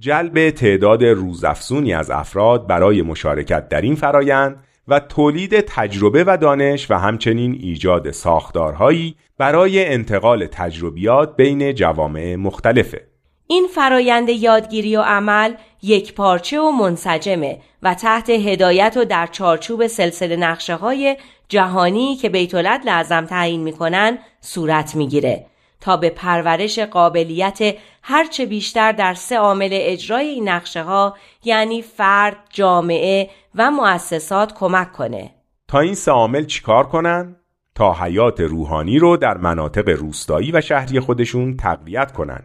جلب 0.02 0.50
تعداد 0.50 1.04
روزافزونی 1.04 1.94
از 1.94 2.10
افراد 2.10 2.66
برای 2.66 3.02
مشارکت 3.02 3.68
در 3.68 3.80
این 3.80 3.94
فرایند 3.94 4.64
و 4.88 5.00
تولید 5.00 5.60
تجربه 5.60 6.24
و 6.26 6.36
دانش 6.36 6.90
و 6.90 6.94
همچنین 6.94 7.58
ایجاد 7.60 8.10
ساختارهایی 8.10 9.14
برای 9.38 9.86
انتقال 9.86 10.46
تجربیات 10.46 11.36
بین 11.36 11.74
جوامع 11.74 12.36
مختلفه. 12.36 13.06
این 13.46 13.66
فرایند 13.74 14.28
یادگیری 14.28 14.96
و 14.96 15.00
عمل 15.00 15.54
یک 15.82 16.14
پارچه 16.14 16.60
و 16.60 16.70
منسجمه 16.70 17.58
و 17.82 17.94
تحت 17.94 18.30
هدایت 18.30 18.96
و 18.96 19.04
در 19.04 19.26
چارچوب 19.26 19.86
سلسله 19.86 20.36
نقشه 20.36 20.74
های 20.74 21.16
جهانی 21.48 22.16
که 22.16 22.28
بیتولد 22.28 22.80
لازم 22.86 23.26
تعیین 23.26 23.62
می‌کنن 23.62 24.18
صورت 24.40 24.96
می‌گیره 24.96 25.46
تا 25.82 25.96
به 25.96 26.10
پرورش 26.10 26.78
قابلیت 26.78 27.58
هرچه 28.02 28.46
بیشتر 28.46 28.92
در 28.92 29.14
سه 29.14 29.36
عامل 29.36 29.68
اجرای 29.72 30.26
این 30.26 30.48
نقشه 30.48 30.82
ها 30.82 31.16
یعنی 31.44 31.82
فرد، 31.82 32.36
جامعه 32.50 33.30
و 33.54 33.70
مؤسسات 33.70 34.54
کمک 34.54 34.92
کنه. 34.92 35.30
تا 35.68 35.80
این 35.80 35.94
سه 35.94 36.10
عامل 36.10 36.44
چیکار 36.44 36.86
کنن؟ 36.86 37.36
تا 37.74 37.92
حیات 37.92 38.40
روحانی 38.40 38.98
رو 38.98 39.16
در 39.16 39.38
مناطق 39.38 39.88
روستایی 39.88 40.52
و 40.52 40.60
شهری 40.60 41.00
خودشون 41.00 41.56
تقویت 41.56 42.12
کنن. 42.12 42.42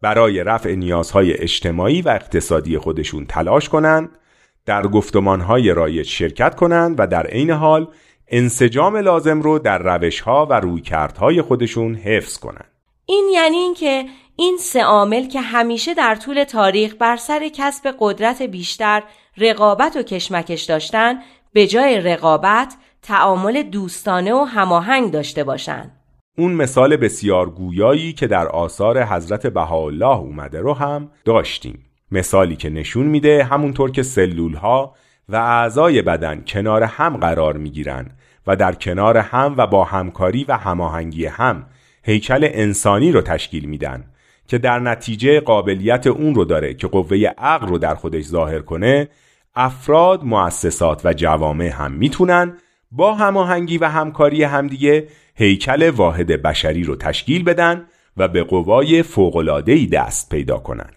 برای 0.00 0.44
رفع 0.44 0.74
نیازهای 0.74 1.32
اجتماعی 1.32 2.02
و 2.02 2.08
اقتصادی 2.08 2.78
خودشون 2.78 3.26
تلاش 3.26 3.68
کنند، 3.68 4.18
در 4.66 4.82
گفتمانهای 4.82 5.70
رایج 5.70 6.06
شرکت 6.06 6.54
کنند 6.54 7.00
و 7.00 7.06
در 7.06 7.26
عین 7.26 7.50
حال 7.50 7.88
انسجام 8.30 8.96
لازم 8.96 9.40
رو 9.40 9.58
در 9.58 9.78
روشها 9.78 10.46
و 10.50 10.60
رویکردهای 10.60 11.42
خودشون 11.42 11.94
حفظ 11.94 12.38
کنند. 12.38 12.70
این 13.06 13.30
یعنی 13.34 13.56
اینکه 13.56 14.04
این 14.36 14.56
سه 14.60 14.82
عامل 14.82 15.28
که 15.28 15.40
همیشه 15.40 15.94
در 15.94 16.14
طول 16.14 16.44
تاریخ 16.44 16.94
بر 16.98 17.16
سر 17.16 17.48
کسب 17.54 17.94
قدرت 18.00 18.42
بیشتر 18.42 19.02
رقابت 19.38 19.96
و 19.96 20.02
کشمکش 20.02 20.62
داشتن 20.62 21.14
به 21.52 21.66
جای 21.66 22.00
رقابت 22.00 22.74
تعامل 23.02 23.62
دوستانه 23.62 24.34
و 24.34 24.44
هماهنگ 24.44 25.10
داشته 25.10 25.44
باشند. 25.44 26.00
اون 26.38 26.52
مثال 26.52 26.96
بسیار 26.96 27.50
گویایی 27.50 28.12
که 28.12 28.26
در 28.26 28.48
آثار 28.48 29.04
حضرت 29.04 29.46
بهاءالله 29.46 30.18
اومده 30.18 30.60
رو 30.60 30.74
هم 30.74 31.10
داشتیم. 31.24 31.84
مثالی 32.10 32.56
که 32.56 32.70
نشون 32.70 33.06
میده 33.06 33.44
همونطور 33.44 33.90
که 33.90 34.02
سلول 34.02 34.54
ها 34.54 34.94
و 35.28 35.36
اعضای 35.36 36.02
بدن 36.02 36.44
کنار 36.46 36.82
هم 36.82 37.16
قرار 37.16 37.56
می‌گیرن 37.56 38.10
و 38.48 38.56
در 38.56 38.74
کنار 38.74 39.16
هم 39.16 39.54
و 39.56 39.66
با 39.66 39.84
همکاری 39.84 40.44
و 40.48 40.56
هماهنگی 40.56 41.26
هم 41.26 41.66
هیکل 42.02 42.48
انسانی 42.52 43.12
رو 43.12 43.20
تشکیل 43.20 43.64
میدن 43.64 44.04
که 44.46 44.58
در 44.58 44.78
نتیجه 44.78 45.40
قابلیت 45.40 46.06
اون 46.06 46.34
رو 46.34 46.44
داره 46.44 46.74
که 46.74 46.86
قوه 46.86 47.18
عقل 47.38 47.68
رو 47.68 47.78
در 47.78 47.94
خودش 47.94 48.24
ظاهر 48.24 48.58
کنه 48.58 49.08
افراد، 49.54 50.24
مؤسسات 50.24 51.06
و 51.06 51.12
جوامع 51.12 51.66
هم 51.66 51.92
می‌تونن 51.92 52.56
با 52.90 53.14
هماهنگی 53.14 53.78
و 53.78 53.84
همکاری 53.84 54.42
همدیگه 54.42 55.08
هیکل 55.34 55.90
واحد 55.90 56.26
بشری 56.26 56.84
رو 56.84 56.96
تشکیل 56.96 57.44
بدن 57.44 57.86
و 58.16 58.28
به 58.28 58.44
قوای 58.44 59.02
فوق‌العاده‌ای 59.02 59.86
دست 59.86 60.30
پیدا 60.30 60.58
کنن. 60.58 60.90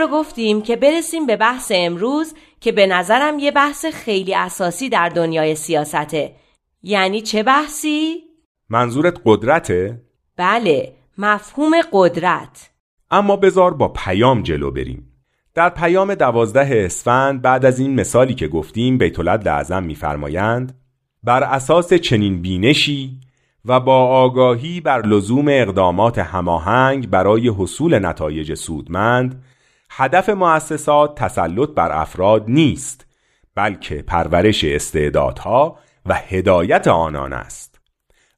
رو 0.00 0.08
گفتیم 0.08 0.62
که 0.62 0.76
برسیم 0.76 1.26
به 1.26 1.36
بحث 1.36 1.72
امروز 1.74 2.34
که 2.60 2.72
به 2.72 2.86
نظرم 2.86 3.38
یه 3.38 3.50
بحث 3.50 3.86
خیلی 3.86 4.34
اساسی 4.34 4.88
در 4.88 5.08
دنیای 5.08 5.54
سیاسته 5.54 6.34
یعنی 6.82 7.22
چه 7.22 7.42
بحثی؟ 7.42 8.16
منظورت 8.68 9.20
قدرته؟ 9.24 10.02
بله 10.36 10.92
مفهوم 11.18 11.72
قدرت 11.92 12.70
اما 13.10 13.36
بزار 13.36 13.74
با 13.74 13.88
پیام 13.88 14.42
جلو 14.42 14.70
بریم 14.70 15.06
در 15.54 15.68
پیام 15.68 16.14
دوازده 16.14 16.84
اسفند 16.84 17.42
بعد 17.42 17.64
از 17.64 17.78
این 17.78 17.94
مثالی 17.94 18.34
که 18.34 18.48
گفتیم 18.48 18.98
بیتولد 18.98 19.48
لعظم 19.48 19.82
میفرمایند 19.82 20.80
بر 21.22 21.42
اساس 21.42 21.94
چنین 21.94 22.42
بینشی 22.42 23.20
و 23.64 23.80
با 23.80 24.06
آگاهی 24.06 24.80
بر 24.80 25.06
لزوم 25.06 25.44
اقدامات 25.48 26.18
هماهنگ 26.18 27.10
برای 27.10 27.48
حصول 27.48 28.06
نتایج 28.06 28.54
سودمند 28.54 29.42
هدف 29.90 30.28
مؤسسات 30.28 31.14
تسلط 31.14 31.68
بر 31.68 31.92
افراد 31.92 32.44
نیست 32.48 33.06
بلکه 33.54 34.02
پرورش 34.02 34.64
استعدادها 34.64 35.78
و 36.06 36.14
هدایت 36.14 36.88
آنان 36.88 37.32
است. 37.32 37.80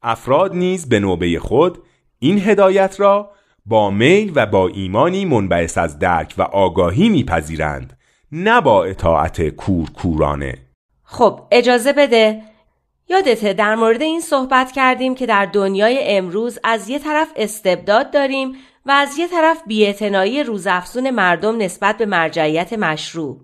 افراد 0.02 0.54
نیز 0.54 0.88
به 0.88 1.00
نوبه 1.00 1.38
خود 1.38 1.82
این 2.18 2.38
هدایت 2.38 3.00
را 3.00 3.30
با 3.66 3.90
میل 3.90 4.32
و 4.34 4.46
با 4.46 4.68
ایمانی 4.68 5.24
منبعث 5.24 5.78
از 5.78 5.98
درک 5.98 6.34
و 6.38 6.42
آگاهی 6.42 7.08
میپذیرند 7.08 7.98
نه 8.32 8.60
با 8.60 8.84
اطاعت 8.84 9.48
کورکورانه. 9.48 10.54
خب 11.04 11.40
اجازه 11.50 11.92
بده. 11.92 12.42
یادته 13.08 13.52
در 13.52 13.74
مورد 13.74 14.02
این 14.02 14.20
صحبت 14.20 14.72
کردیم 14.72 15.14
که 15.14 15.26
در 15.26 15.46
دنیای 15.46 15.98
امروز 16.16 16.58
از 16.64 16.88
یه 16.88 16.98
طرف 16.98 17.28
استبداد 17.36 18.10
داریم 18.10 18.54
و 18.86 18.90
از 18.90 19.18
یه 19.18 19.28
طرف 19.28 19.62
بیاعتنایی 19.66 20.42
روزافزون 20.42 21.10
مردم 21.10 21.62
نسبت 21.62 21.98
به 21.98 22.06
مرجعیت 22.06 22.72
مشروع. 22.72 23.40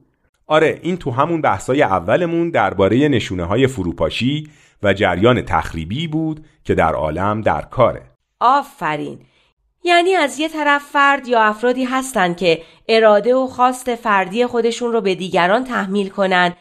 آره 0.46 0.80
این 0.82 0.96
تو 0.96 1.10
همون 1.10 1.40
بحثای 1.40 1.82
اولمون 1.82 2.50
درباره 2.50 3.08
نشونه 3.08 3.44
های 3.44 3.66
فروپاشی 3.66 4.48
و 4.82 4.92
جریان 4.92 5.42
تخریبی 5.42 6.06
بود 6.08 6.44
که 6.64 6.74
در 6.74 6.92
عالم 6.92 7.40
در 7.40 7.62
کاره. 7.62 8.02
آفرین. 8.40 9.18
یعنی 9.84 10.14
از 10.14 10.38
یه 10.38 10.48
طرف 10.48 10.82
فرد 10.82 11.28
یا 11.28 11.42
افرادی 11.42 11.84
هستند 11.84 12.36
که 12.36 12.62
اراده 12.88 13.34
و 13.34 13.46
خواست 13.46 13.94
فردی 13.94 14.46
خودشون 14.46 14.92
رو 14.92 15.00
به 15.00 15.14
دیگران 15.14 15.64
تحمیل 15.64 16.08
کنن 16.08 16.54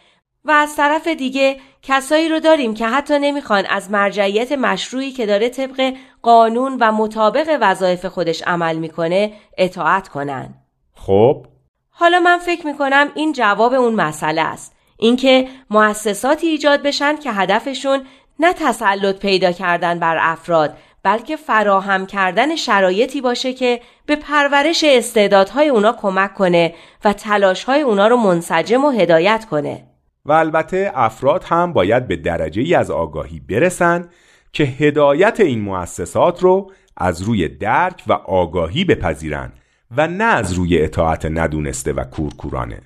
و 0.47 0.51
از 0.51 0.75
طرف 0.75 1.07
دیگه 1.07 1.57
کسایی 1.81 2.29
رو 2.29 2.39
داریم 2.39 2.73
که 2.73 2.87
حتی 2.87 3.19
نمی‌خوان 3.19 3.65
از 3.65 3.91
مرجعیت 3.91 4.51
مشروعی 4.51 5.11
که 5.11 5.25
داره 5.25 5.49
طبق 5.49 5.93
قانون 6.21 6.77
و 6.79 6.91
مطابق 6.91 7.57
وظایف 7.61 8.05
خودش 8.05 8.41
عمل 8.41 8.75
می‌کنه 8.75 9.33
اطاعت 9.57 10.07
کنن. 10.07 10.53
خب 10.95 11.45
حالا 11.89 12.19
من 12.19 12.37
فکر 12.37 12.67
می‌کنم 12.67 13.11
این 13.15 13.33
جواب 13.33 13.73
اون 13.73 13.93
مسئله 13.93 14.41
است. 14.41 14.75
اینکه 14.97 15.47
مؤسساتی 15.69 16.47
ایجاد 16.47 16.81
بشن 16.81 17.15
که 17.15 17.31
هدفشون 17.31 18.05
نه 18.39 18.53
تسلط 18.53 19.19
پیدا 19.19 19.51
کردن 19.51 19.99
بر 19.99 20.17
افراد 20.21 20.77
بلکه 21.03 21.35
فراهم 21.35 22.05
کردن 22.05 22.55
شرایطی 22.55 23.21
باشه 23.21 23.53
که 23.53 23.81
به 24.05 24.15
پرورش 24.15 24.83
استعدادهای 24.83 25.69
اونا 25.69 25.93
کمک 25.93 26.33
کنه 26.33 26.73
و 27.05 27.13
تلاشهای 27.13 27.81
اونا 27.81 28.07
رو 28.07 28.17
منسجم 28.17 28.85
و 28.85 28.89
هدایت 28.89 29.45
کنه 29.45 29.83
و 30.28 30.32
البته 30.32 30.91
افراد 30.95 31.43
هم 31.43 31.73
باید 31.73 32.07
به 32.07 32.15
درجه 32.15 32.61
ای 32.61 32.75
از 32.75 32.91
آگاهی 32.91 33.39
برسن 33.39 34.09
که 34.53 34.63
هدایت 34.63 35.39
این 35.39 35.61
مؤسسات 35.61 36.43
رو 36.43 36.71
از 36.97 37.21
روی 37.21 37.47
درک 37.47 38.03
و 38.07 38.13
آگاهی 38.13 38.86
بپذیرن 38.86 39.51
و 39.97 40.07
نه 40.07 40.23
از 40.23 40.53
روی 40.53 40.82
اطاعت 40.82 41.25
ندونسته 41.25 41.93
و 41.93 42.03
کورکورانه. 42.03 42.82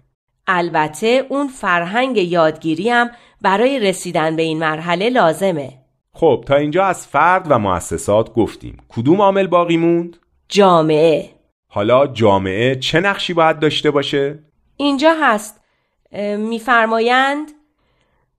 البته 0.48 1.26
اون 1.30 1.48
فرهنگ 1.48 2.18
یادگیری 2.18 2.90
هم 2.90 3.10
برای 3.42 3.80
رسیدن 3.80 4.36
به 4.36 4.42
این 4.42 4.60
مرحله 4.60 5.10
لازمه. 5.10 5.74
خب 6.14 6.44
تا 6.48 6.56
اینجا 6.56 6.86
از 6.86 7.08
فرد 7.08 7.48
و 7.50 7.60
مؤسسات 7.60 8.34
گفتیم. 8.34 8.78
کدوم 8.90 9.22
عامل 9.22 9.48
باقی 9.48 9.78
موند؟ 9.78 10.18
جامعه. 10.50 11.30
حالا 11.68 12.08
جامعه 12.08 12.76
چه 12.76 13.00
نقشی 13.00 13.34
باید 13.34 13.60
داشته 13.60 13.92
باشه؟ 13.92 14.40
اینجا 14.78 15.14
هست. 15.22 15.61
میفرمایند 16.38 17.52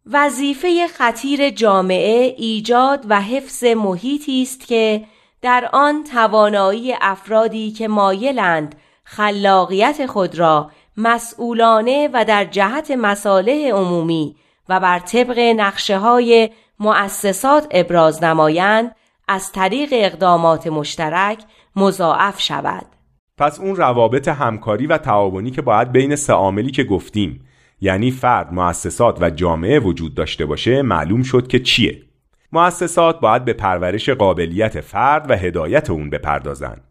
وظیفه 0.07 0.89
خطیر 0.89 1.51
جامعه 1.51 2.35
ایجاد 2.39 3.07
و 3.09 3.21
حفظ 3.21 3.65
محیطی 3.65 4.43
است 4.43 4.67
که 4.67 5.05
در 5.43 5.69
آن 5.73 6.05
توانایی 6.05 6.95
افرادی 7.01 7.71
که 7.71 7.89
مایلند 7.89 8.75
خلاقیت 9.05 10.07
خود 10.07 10.39
را 10.39 10.71
مسئولانه 10.97 12.09
و 12.13 12.25
در 12.25 12.45
جهت 12.45 12.91
مصالح 12.91 13.69
عمومی 13.69 14.37
و 14.69 14.81
بر 14.81 14.99
طبق 14.99 15.39
نقشه 15.39 15.99
های 15.99 16.51
مؤسسات 16.79 17.67
ابراز 17.71 18.25
نمایند 18.25 18.95
از 19.29 19.53
طریق 19.53 19.89
اقدامات 19.93 20.67
مشترک 20.67 21.39
مضاعف 21.77 22.41
شود. 22.41 22.87
پس 23.39 23.61
اون 23.61 23.77
روابط 23.77 24.29
همکاری 24.29 24.87
و 24.87 24.99
تعاونی 24.99 25.51
که 25.51 25.63
باید 25.63 25.93
بین 25.93 26.17
سه 26.17 26.33
عاملی 26.33 26.71
که 26.71 26.85
گفتیم 26.85 27.49
یعنی 27.85 28.11
فرد، 28.11 28.53
مؤسسات 28.53 29.23
و 29.23 29.31
جامعه 29.31 29.79
وجود 29.79 30.15
داشته 30.15 30.47
باشه 30.47 30.83
معلوم 30.83 31.23
شد 31.23 31.47
که 31.47 31.59
چیه. 31.59 32.03
مؤسسات 32.53 33.21
باید 33.21 33.45
به 33.45 33.53
پرورش 33.53 34.09
قابلیت 34.09 34.81
فرد 34.81 35.31
و 35.31 35.37
هدایت 35.37 35.91
اون 35.91 36.11
بپردازند 36.11 36.85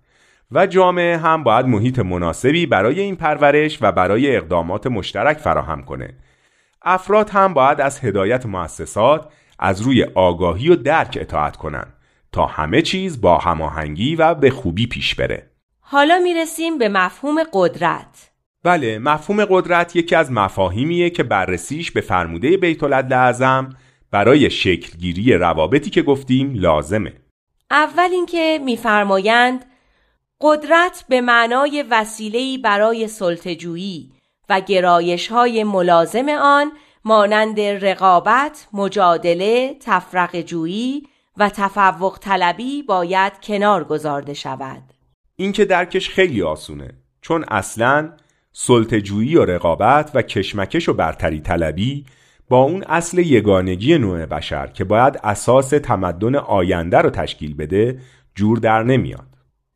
و 0.52 0.68
جامعه 0.68 1.18
هم 1.18 1.44
باید 1.44 1.66
محیط 1.66 2.00
مناسبی 2.00 2.66
برای 2.66 3.00
این 3.00 3.16
پرورش 3.16 3.78
و 3.82 3.92
برای 3.92 4.36
اقدامات 4.36 4.88
مشترک 4.88 5.38
فراهم 5.38 5.84
کنه. 5.84 6.14
افراد 6.82 7.30
هم 7.30 7.54
باید 7.54 7.82
از 7.82 8.00
هدایت 8.00 8.46
مؤسسات 8.46 9.32
از 9.60 9.82
روی 9.82 10.04
آگاهی 10.04 10.70
و 10.70 10.76
درک 10.76 11.18
اطاعت 11.22 11.58
کنند 11.58 11.94
تا 12.32 12.46
همه 12.46 12.82
چیز 12.82 13.22
با 13.22 13.38
هماهنگی 13.38 14.16
و 14.16 14.34
به 14.34 14.50
خوبی 14.50 14.88
پیش 14.88 15.16
بره. 15.16 15.52
حالا 15.80 16.20
می‌رسیم 16.24 16.78
به 16.78 16.90
مفهوم 16.90 17.36
قدرت. 17.54 18.31
بله 18.64 19.00
مفهوم 19.00 19.46
قدرت 19.46 19.96
یکی 19.96 20.16
از 20.16 20.32
مفاهیمیه 20.32 21.10
که 21.10 21.24
بررسیش 21.24 21.92
به 21.92 22.02
فرموده 22.02 22.58
بیت 22.58 22.84
اعظم 22.84 23.70
برای 24.12 24.50
شکلگیری 24.50 25.34
روابطی 25.34 25.90
که 25.90 26.02
گفتیم 26.02 26.54
لازمه 26.56 27.14
اول 27.72 28.10
اینکه 28.12 28.60
میفرمایند 28.66 29.66
قدرت 30.42 31.06
به 31.10 31.22
معنای 31.22 31.86
وسیله‌ای 31.90 32.58
برای 32.58 33.08
سلطه‌جویی 33.08 34.12
و 34.50 34.62
گرایش 34.62 35.28
های 35.28 35.64
ملازم 35.64 36.30
آن 36.30 36.72
مانند 37.06 37.60
رقابت، 37.60 38.68
مجادله، 38.74 39.76
تفرق 39.80 40.42
جویی 40.42 41.08
و 41.38 41.50
تفوق 41.50 42.18
طلبی 42.22 42.84
باید 42.84 43.34
کنار 43.44 43.84
گذارده 43.84 44.34
شود. 44.34 44.84
این 45.36 45.52
که 45.52 45.66
درکش 45.66 46.10
خیلی 46.10 46.42
آسونه 46.42 46.90
چون 47.22 47.46
اصلا 47.48 48.12
سلطجویی 48.52 49.36
و 49.36 49.46
رقابت 49.46 50.12
و 50.14 50.22
کشمکش 50.22 50.90
و 50.90 50.94
برتری 50.94 51.40
طلبی 51.40 52.06
با 52.50 52.64
اون 52.64 52.84
اصل 52.84 53.20
یگانگی 53.20 53.98
نوع 53.98 54.26
بشر 54.26 54.68
که 54.68 54.84
باید 54.84 55.20
اساس 55.24 55.70
تمدن 55.70 56.36
آینده 56.36 56.98
رو 56.98 57.10
تشکیل 57.10 57.56
بده 57.56 58.00
جور 58.36 58.58
در 58.58 58.84
نمیاد. 58.84 59.28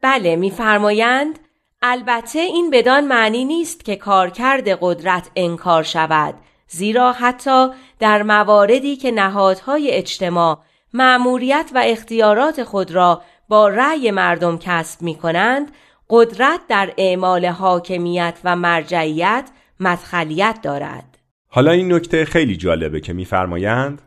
بله 0.01 0.35
میفرمایند 0.35 1.39
البته 1.81 2.39
این 2.39 2.69
بدان 2.69 3.07
معنی 3.07 3.45
نیست 3.45 3.85
که 3.85 3.95
کارکرد 3.95 4.69
قدرت 4.81 5.31
انکار 5.35 5.83
شود 5.83 6.35
زیرا 6.67 7.11
حتی 7.11 7.67
در 7.99 8.23
مواردی 8.23 8.95
که 8.95 9.11
نهادهای 9.11 9.91
اجتماع 9.91 10.59
معموریت 10.93 11.71
و 11.75 11.83
اختیارات 11.85 12.63
خود 12.63 12.91
را 12.91 13.21
با 13.49 13.67
رأی 13.67 14.11
مردم 14.11 14.57
کسب 14.57 15.01
می 15.01 15.15
کنند 15.15 15.71
قدرت 16.09 16.59
در 16.69 16.93
اعمال 16.97 17.45
حاکمیت 17.45 18.39
و 18.43 18.55
مرجعیت 18.55 19.49
مدخلیت 19.79 20.59
دارد. 20.63 21.17
حالا 21.47 21.71
این 21.71 21.93
نکته 21.93 22.25
خیلی 22.25 22.57
جالبه 22.57 22.99
که 22.99 23.13
میفرمایند 23.13 24.01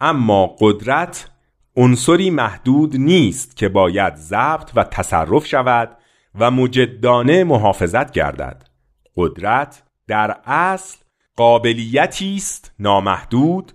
اما 0.00 0.56
قدرت 0.60 1.30
عنصری 1.76 2.30
محدود 2.30 2.96
نیست 2.96 3.56
که 3.56 3.68
باید 3.68 4.14
ضبط 4.14 4.70
و 4.74 4.84
تصرف 4.84 5.46
شود 5.46 5.96
و 6.38 6.50
مجدانه 6.50 7.44
محافظت 7.44 8.12
گردد. 8.12 8.68
قدرت 9.16 9.82
در 10.06 10.36
اصل 10.44 10.98
قابلیتی 11.36 12.36
است 12.36 12.72
نامحدود 12.78 13.72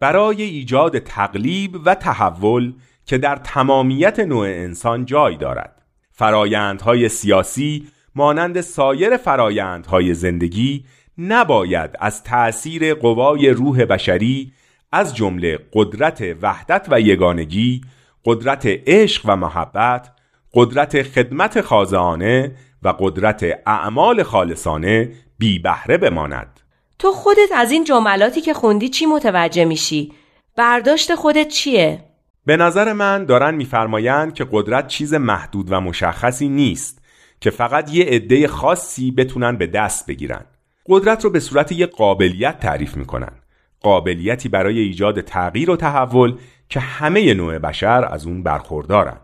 برای 0.00 0.42
ایجاد 0.42 0.98
تقلیب 0.98 1.76
و 1.84 1.94
تحول 1.94 2.74
که 3.06 3.18
در 3.18 3.36
تمامیت 3.36 4.20
نوع 4.20 4.46
انسان 4.46 5.04
جای 5.04 5.36
دارد. 5.36 5.79
فرایندهای 6.20 7.08
سیاسی 7.08 7.88
مانند 8.14 8.60
سایر 8.60 9.16
فرایندهای 9.16 10.14
زندگی 10.14 10.84
نباید 11.18 11.90
از 12.00 12.22
تأثیر 12.22 12.94
قوای 12.94 13.50
روح 13.50 13.84
بشری 13.84 14.52
از 14.92 15.16
جمله 15.16 15.58
قدرت 15.72 16.24
وحدت 16.42 16.86
و 16.90 17.00
یگانگی 17.00 17.80
قدرت 18.24 18.66
عشق 18.66 19.22
و 19.24 19.36
محبت 19.36 20.10
قدرت 20.54 21.02
خدمت 21.02 21.60
خازانه 21.60 22.56
و 22.82 22.94
قدرت 22.98 23.46
اعمال 23.66 24.22
خالصانه 24.22 25.12
بی 25.38 25.58
بهره 25.58 25.98
بماند 25.98 26.60
تو 26.98 27.12
خودت 27.12 27.50
از 27.54 27.70
این 27.70 27.84
جملاتی 27.84 28.40
که 28.40 28.54
خوندی 28.54 28.88
چی 28.88 29.06
متوجه 29.06 29.64
میشی؟ 29.64 30.12
برداشت 30.56 31.14
خودت 31.14 31.48
چیه؟ 31.48 32.09
به 32.46 32.56
نظر 32.56 32.92
من 32.92 33.24
دارن 33.24 33.54
میفرمایند 33.54 34.34
که 34.34 34.46
قدرت 34.52 34.86
چیز 34.86 35.14
محدود 35.14 35.72
و 35.72 35.80
مشخصی 35.80 36.48
نیست 36.48 37.02
که 37.40 37.50
فقط 37.50 37.94
یه 37.94 38.04
عده 38.04 38.48
خاصی 38.48 39.10
بتونن 39.10 39.56
به 39.56 39.66
دست 39.66 40.06
بگیرن. 40.06 40.44
قدرت 40.86 41.24
رو 41.24 41.30
به 41.30 41.40
صورت 41.40 41.72
یه 41.72 41.86
قابلیت 41.86 42.60
تعریف 42.60 42.96
می‌کنن. 42.96 43.32
قابلیتی 43.80 44.48
برای 44.48 44.78
ایجاد 44.78 45.20
تغییر 45.20 45.70
و 45.70 45.76
تحول 45.76 46.38
که 46.68 46.80
همه 46.80 47.34
نوع 47.34 47.58
بشر 47.58 48.04
از 48.10 48.26
اون 48.26 48.42
برخوردارن. 48.42 49.20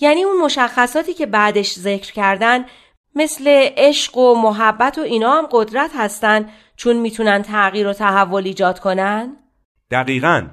یعنی 0.00 0.22
اون 0.24 0.42
مشخصاتی 0.44 1.14
که 1.14 1.26
بعدش 1.26 1.74
ذکر 1.74 2.12
کردن 2.12 2.64
مثل 3.14 3.44
عشق 3.76 4.16
و 4.16 4.34
محبت 4.42 4.98
و 4.98 5.00
اینا 5.00 5.32
هم 5.32 5.48
قدرت 5.52 5.90
هستن 5.94 6.48
چون 6.76 6.96
می‌تونن 6.96 7.42
تغییر 7.42 7.86
و 7.86 7.92
تحول 7.92 8.44
ایجاد 8.44 8.78
کنن؟ 8.78 9.36
دقیقا. 9.90 10.46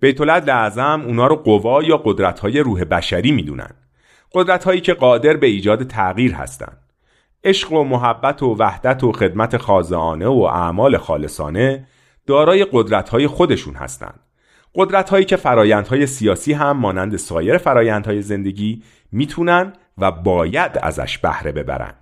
بیت 0.00 0.20
لعظم 0.20 1.02
اونا 1.06 1.26
رو 1.26 1.36
قوا 1.36 1.82
یا 1.82 1.96
قدرت 1.96 2.40
های 2.40 2.60
روح 2.60 2.84
بشری 2.84 3.32
می‌دونن 3.32 3.70
قدرت 4.32 4.64
هایی 4.64 4.80
که 4.80 4.94
قادر 4.94 5.36
به 5.36 5.46
ایجاد 5.46 5.86
تغییر 5.86 6.34
هستند. 6.34 6.78
عشق 7.44 7.72
و 7.72 7.84
محبت 7.84 8.42
و 8.42 8.56
وحدت 8.58 9.04
و 9.04 9.12
خدمت 9.12 9.56
خازانه 9.56 10.26
و 10.26 10.42
اعمال 10.42 10.96
خالصانه 10.96 11.86
دارای 12.26 12.66
قدرت 12.72 13.08
های 13.08 13.26
خودشون 13.26 13.74
هستند. 13.74 14.20
قدرت 14.74 15.10
هایی 15.10 15.24
که 15.24 15.36
فرایندهای 15.36 16.06
سیاسی 16.06 16.52
هم 16.52 16.76
مانند 16.76 17.16
سایر 17.16 17.58
فرایندهای 17.58 18.22
زندگی 18.22 18.82
می‌تونن 19.12 19.72
و 19.98 20.10
باید 20.10 20.72
ازش 20.82 21.18
بهره 21.18 21.52
ببرن. 21.52 21.94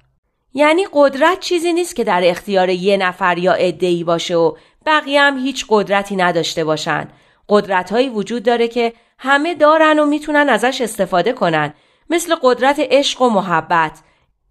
یعنی 0.55 0.83
قدرت 0.93 1.41
چیزی 1.41 1.73
نیست 1.73 1.97
که 1.97 2.05
در 2.05 2.21
اختیار 2.25 2.69
یه 2.69 2.97
نفر 2.97 3.39
یا 3.39 3.53
عده‌ای 3.53 4.05
باشه 4.05 4.37
و 4.37 4.53
بقیه 4.87 5.21
هم 5.21 5.39
هیچ 5.39 5.67
قدرتی 5.69 6.17
نداشته 6.17 6.65
باشن. 6.65 7.09
قدرت 7.53 7.93
هایی 7.93 8.09
وجود 8.09 8.43
داره 8.43 8.69
که 8.69 8.93
همه 9.19 9.55
دارن 9.55 9.99
و 9.99 10.07
می‌تونن 10.07 10.49
ازش 10.49 10.81
استفاده 10.81 11.33
کنن. 11.33 11.75
مثل 12.11 12.35
قدرت 12.43 12.77
عشق 12.79 13.23
و 13.23 13.31
محبت. 13.31 14.03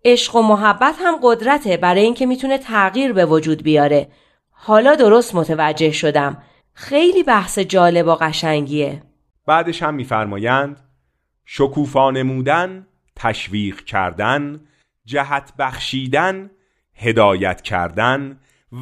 عشق 0.06 0.36
و 0.36 0.42
محبت 0.42 0.96
هم 1.00 1.20
قدرته 1.24 1.78
برای 1.78 2.02
اینکه 2.02 2.26
می‌تونه 2.26 2.58
تغییر 2.58 3.14
به 3.14 3.26
وجود 3.26 3.64
بیاره. 3.64 4.08
حالا 4.52 4.96
درست 4.96 5.36
متوجه 5.36 5.92
شدم. 5.92 6.44
خیلی 6.74 7.24
بحث 7.24 7.60
جالب 7.60 8.08
و 8.08 8.16
قشنگیه. 8.16 9.02
بعدش 9.46 9.84
هم 9.84 9.94
میفرمایند 9.94 10.80
شکوفا 11.46 12.12
نمودن 12.12 12.88
تشویق 13.16 13.84
کردن 13.84 14.62
جهت 15.06 15.54
بخشیدن 15.60 16.52
هدایت 16.96 17.62
کردن 17.62 18.40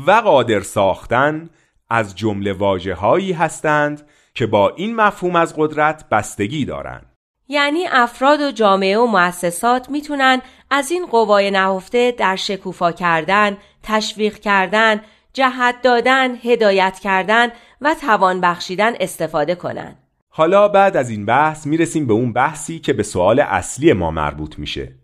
و 0.07 0.11
قادر 0.11 0.59
ساختن 0.59 1.49
از 1.89 2.15
جمله 2.15 2.53
واجه 2.53 2.93
هایی 2.93 3.31
هستند 3.31 4.01
که 4.33 4.47
با 4.47 4.69
این 4.69 4.95
مفهوم 4.95 5.35
از 5.35 5.53
قدرت 5.57 6.09
بستگی 6.09 6.65
دارند 6.65 7.05
یعنی 7.47 7.87
افراد 7.91 8.41
و 8.41 8.51
جامعه 8.51 8.97
و 8.97 9.05
مؤسسات 9.05 9.89
می‌تونن 9.89 10.41
از 10.71 10.91
این 10.91 11.05
قوای 11.05 11.51
نهفته 11.51 12.11
در 12.11 12.35
شکوفا 12.35 12.91
کردن، 12.91 13.57
تشویق 13.83 14.39
کردن، 14.39 15.01
جهت 15.33 15.81
دادن، 15.81 16.35
هدایت 16.35 16.99
کردن 16.99 17.47
و 17.81 17.95
توان 18.01 18.41
بخشیدن 18.41 18.93
استفاده 18.99 19.55
کنن. 19.55 19.95
حالا 20.29 20.67
بعد 20.67 20.97
از 20.97 21.09
این 21.09 21.25
بحث 21.25 21.67
می‌رسیم 21.67 22.07
به 22.07 22.13
اون 22.13 22.33
بحثی 22.33 22.79
که 22.79 22.93
به 22.93 23.03
سوال 23.03 23.39
اصلی 23.39 23.93
ما 23.93 24.11
مربوط 24.11 24.59
میشه. 24.59 24.95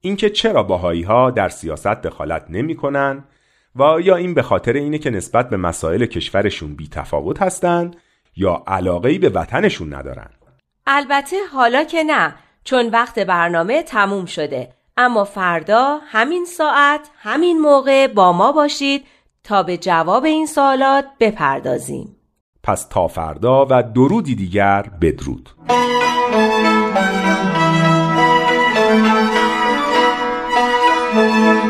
اینکه 0.00 0.30
چرا 0.30 0.62
باهایی 0.62 1.02
ها 1.02 1.30
در 1.30 1.48
سیاست 1.48 1.86
دخالت 1.86 2.46
نمی‌کنن 2.48 3.24
و 3.76 4.00
یا 4.00 4.16
این 4.16 4.34
به 4.34 4.42
خاطر 4.42 4.72
اینه 4.72 4.98
که 4.98 5.10
نسبت 5.10 5.50
به 5.50 5.56
مسائل 5.56 6.06
کشورشون 6.06 6.74
بی 6.74 6.88
تفاوت 6.88 7.42
هستن 7.42 7.90
یا 8.36 8.62
علاقه 8.66 9.18
به 9.18 9.28
وطنشون 9.28 9.94
ندارن. 9.94 10.30
البته 10.86 11.36
حالا 11.52 11.84
که 11.84 12.04
نه 12.04 12.34
چون 12.64 12.88
وقت 12.88 13.18
برنامه 13.18 13.82
تموم 13.82 14.26
شده. 14.26 14.72
اما 14.96 15.24
فردا 15.24 15.98
همین 16.06 16.44
ساعت 16.44 17.10
همین 17.18 17.60
موقع 17.60 18.06
با 18.06 18.32
ما 18.32 18.52
باشید 18.52 19.04
تا 19.44 19.62
به 19.62 19.76
جواب 19.76 20.24
این 20.24 20.46
سوالات 20.46 21.04
بپردازیم. 21.20 22.16
پس 22.62 22.86
تا 22.90 23.08
فردا 23.08 23.66
و 23.70 23.82
درودی 23.82 24.34
دیگر 24.34 24.82
بدرود. 25.00 25.50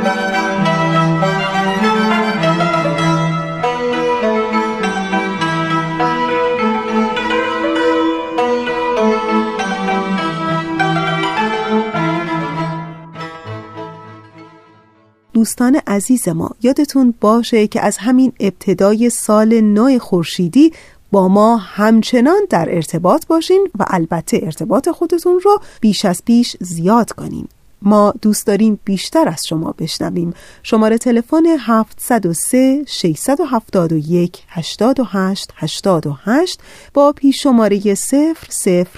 دوستان 15.42 15.80
عزیز 15.86 16.28
ما 16.28 16.50
یادتون 16.62 17.14
باشه 17.20 17.66
که 17.66 17.80
از 17.80 17.96
همین 17.96 18.32
ابتدای 18.40 19.10
سال 19.10 19.60
نو 19.60 19.98
خورشیدی 19.98 20.72
با 21.12 21.28
ما 21.28 21.56
همچنان 21.56 22.40
در 22.50 22.74
ارتباط 22.74 23.26
باشین 23.26 23.68
و 23.78 23.84
البته 23.86 24.40
ارتباط 24.42 24.88
خودتون 24.88 25.40
رو 25.44 25.60
بیش 25.80 26.04
از 26.04 26.24
پیش 26.24 26.56
زیاد 26.60 27.12
کنیم 27.12 27.48
ما 27.82 28.14
دوست 28.22 28.46
داریم 28.46 28.78
بیشتر 28.84 29.28
از 29.28 29.40
شما 29.48 29.74
بشنویم. 29.78 30.34
شماره 30.62 30.98
تلفن 30.98 31.46
703 31.58 32.84
671 32.86 34.44
88 34.48 35.50
88 35.56 36.60
با 36.94 37.12
پیش 37.12 37.42
شماره 37.42 37.80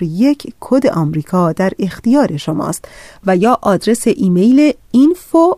001 0.00 0.54
کد 0.60 0.86
آمریکا 0.86 1.52
در 1.52 1.72
اختیار 1.78 2.36
شماست 2.36 2.84
و 3.26 3.36
یا 3.36 3.58
آدرس 3.62 4.06
ایمیل 4.06 4.72
info 4.96 5.56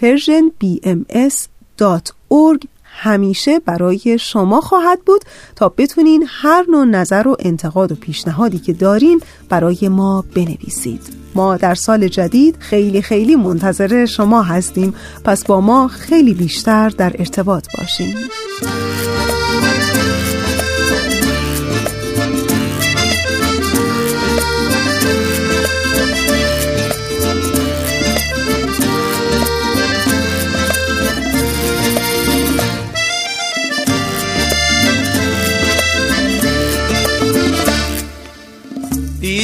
persianbms.org 0.00 2.66
همیشه 2.98 3.58
برای 3.58 4.18
شما 4.20 4.60
خواهد 4.60 4.98
بود 5.06 5.24
تا 5.56 5.68
بتونین 5.68 6.26
هر 6.28 6.64
نوع 6.70 6.84
نظر 6.84 7.28
و 7.28 7.36
انتقاد 7.38 7.92
و 7.92 7.94
پیشنهادی 7.94 8.58
که 8.58 8.72
دارین 8.72 9.20
برای 9.48 9.88
ما 9.88 10.24
بنویسید. 10.34 11.00
ما 11.34 11.56
در 11.56 11.74
سال 11.74 12.08
جدید 12.08 12.56
خیلی 12.58 13.02
خیلی 13.02 13.36
منتظر 13.36 14.06
شما 14.06 14.42
هستیم. 14.42 14.94
پس 15.24 15.44
با 15.44 15.60
ما 15.60 15.88
خیلی 15.88 16.34
بیشتر 16.34 16.88
در 16.88 17.12
ارتباط 17.18 17.66
باشین. 17.78 18.16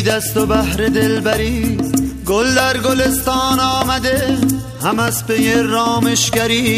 دست 0.03 0.37
و 0.37 0.47
بهر 0.47 0.77
دلبری. 0.77 1.79
گل 2.27 2.55
در 2.55 2.79
گلستان 2.79 3.61
آمده 3.61 4.39
هم 4.83 4.99
از 4.99 5.27
پی 5.27 5.53
رامشگری. 5.53 6.77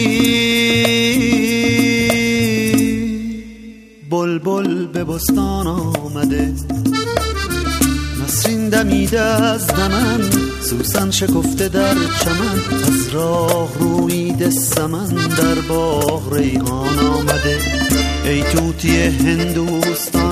بلبل 4.11 4.87
به 4.87 5.05
بستان 5.05 5.66
آمده. 5.66 6.53
نسرین 8.25 8.68
دمیده 8.68 9.20
از 9.20 9.66
دمن 9.66 10.31
سوسن 10.61 11.11
شکفته 11.11 11.68
در 11.68 11.95
چمن. 11.95 12.83
از 12.87 13.09
راه 13.09 13.68
رویده 13.79 14.51
سمن 14.51 15.09
در 15.09 15.55
باغ 15.68 16.33
ریحان 16.33 16.99
آمده. 16.99 17.59
ای 18.25 18.43
توتی 18.43 18.97
هندوستان 18.97 20.24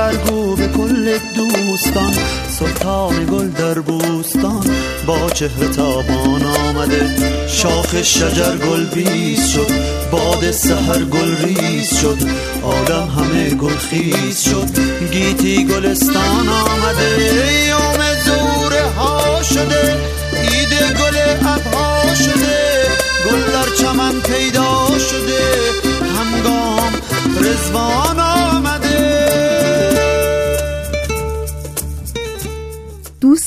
برگو 0.00 0.56
به 0.56 0.68
کل 0.68 1.18
دوستان 1.34 2.14
سلطان 2.48 3.26
گل 3.26 3.48
در 3.48 3.78
بوستان. 3.78 4.66
با 5.06 5.30
چهره 5.30 5.68
تابان 5.68 6.42
آمده 6.44 7.16
شاخ 7.48 8.02
شجر 8.02 8.56
گل 8.56 8.84
بیز 8.84 9.48
شد. 9.48 9.70
باد 10.10 10.50
سحر 10.50 11.04
گل 11.04 11.36
ریز 11.36 11.94
شد 12.00 12.18
آدم 12.62 13.08
همه 13.08 13.50
گل 13.50 13.76
خیز 13.76 14.42
شد. 14.42 14.68
گیتی 15.12 15.64
گلستان 15.64 16.48
آمده 16.48 17.32
یوم 17.68 18.00
زوره 18.24 18.82
ها 18.98 19.42
شده. 19.42 19.96
ایده 20.42 20.92
گل 20.92 21.16
ابها 21.48 22.14
شده 22.14 22.86
گل 23.26 23.52
در 23.52 23.74
چمن 23.78 24.20
پیدا 24.20 24.86
شده. 24.98 25.40
همگام 26.16 26.92
رزوان 27.40 28.39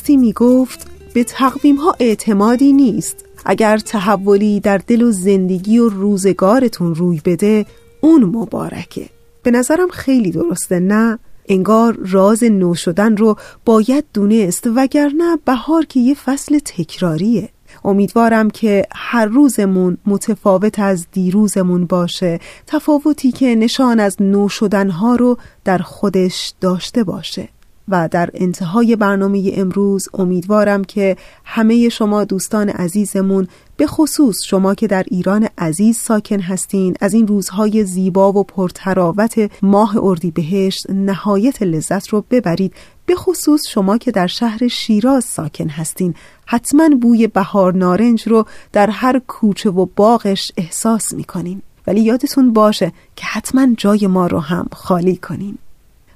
دوستی 0.04 0.18
می 0.18 0.34
گفت 0.34 0.88
به 1.14 1.24
تقویم 1.24 1.76
ها 1.76 1.96
اعتمادی 2.00 2.74
نیست. 2.74 3.26
اگر 3.46 3.78
تحولی 3.78 4.60
در 4.60 4.78
دل 4.78 5.02
و 5.02 5.12
زندگی 5.12 5.80
و 5.80 5.90
روزگارتون 5.90 6.96
روی 6.96 7.22
بده 7.26 7.66
اون 8.02 8.24
مبارکه. 8.24 9.10
به 9.44 9.52
نظرم 9.52 9.88
خیلی 9.90 10.32
درسته 10.32 10.80
نه؟ 10.80 11.20
انگار 11.50 11.98
راز 12.12 12.44
نو 12.44 12.76
شدن 12.76 13.18
رو 13.18 13.36
باید 13.66 14.06
دونست 14.14 14.68
وگرنه 14.76 15.38
بهار 15.46 15.86
که 15.86 16.00
یه 16.00 16.14
فصل 16.14 16.60
تکراریه. 16.60 17.50
امیدوارم 17.86 18.50
که 18.50 18.86
هر 18.96 19.26
روزمون 19.26 19.98
متفاوت 20.06 20.80
از 20.80 21.08
دیروزمون 21.12 21.86
باشه. 21.86 22.40
تفاوتی 22.68 23.32
که 23.32 23.56
نشان 23.56 24.00
از 24.00 24.16
نو 24.20 24.50
شدنها 24.50 25.16
رو 25.16 25.38
در 25.64 25.78
خودش 25.78 26.54
داشته 26.62 27.04
باشه. 27.04 27.50
و 27.88 28.08
در 28.12 28.30
انتهای 28.34 28.96
برنامه 28.96 29.52
امروز 29.56 30.08
امیدوارم 30.14 30.84
که 30.84 31.18
همه 31.46 31.90
شما 31.90 32.24
دوستان 32.24 32.70
عزیزمون 32.70 33.48
به 33.78 33.88
خصوص 33.88 34.36
شما 34.46 34.76
که 34.76 34.88
در 34.88 35.04
ایران 35.08 35.50
عزیز 35.58 35.98
ساکن 35.98 36.40
هستین 36.40 36.96
از 37.02 37.14
این 37.14 37.28
روزهای 37.28 37.86
زیبا 37.86 38.32
و 38.34 38.44
پرتراوت 38.44 39.52
ماه 39.62 39.98
اردیبهشت 39.98 40.90
نهایت 40.90 41.62
لذت 41.62 42.08
رو 42.08 42.26
ببرید. 42.32 42.74
به 43.06 43.16
خصوص 43.16 43.68
شما 43.68 43.98
که 43.98 44.12
در 44.12 44.28
شهر 44.28 44.68
شیراز 44.68 45.24
ساکن 45.24 45.70
هستین. 45.70 46.16
حتما 46.46 46.90
بوی 47.02 47.28
بهار 47.28 47.74
نارنج 47.74 48.28
رو 48.28 48.46
در 48.72 48.90
هر 48.90 49.22
کوچه 49.28 49.70
و 49.70 49.88
باغش 49.96 50.52
احساس 50.58 51.14
می‌کنین. 51.14 51.62
ولی 51.88 52.02
یادتون 52.02 52.54
باشه 52.54 52.92
که 53.16 53.26
حتما 53.26 53.68
جای 53.78 54.08
ما 54.08 54.28
رو 54.28 54.40
هم 54.40 54.68
خالی 54.72 55.16
کنین. 55.16 55.58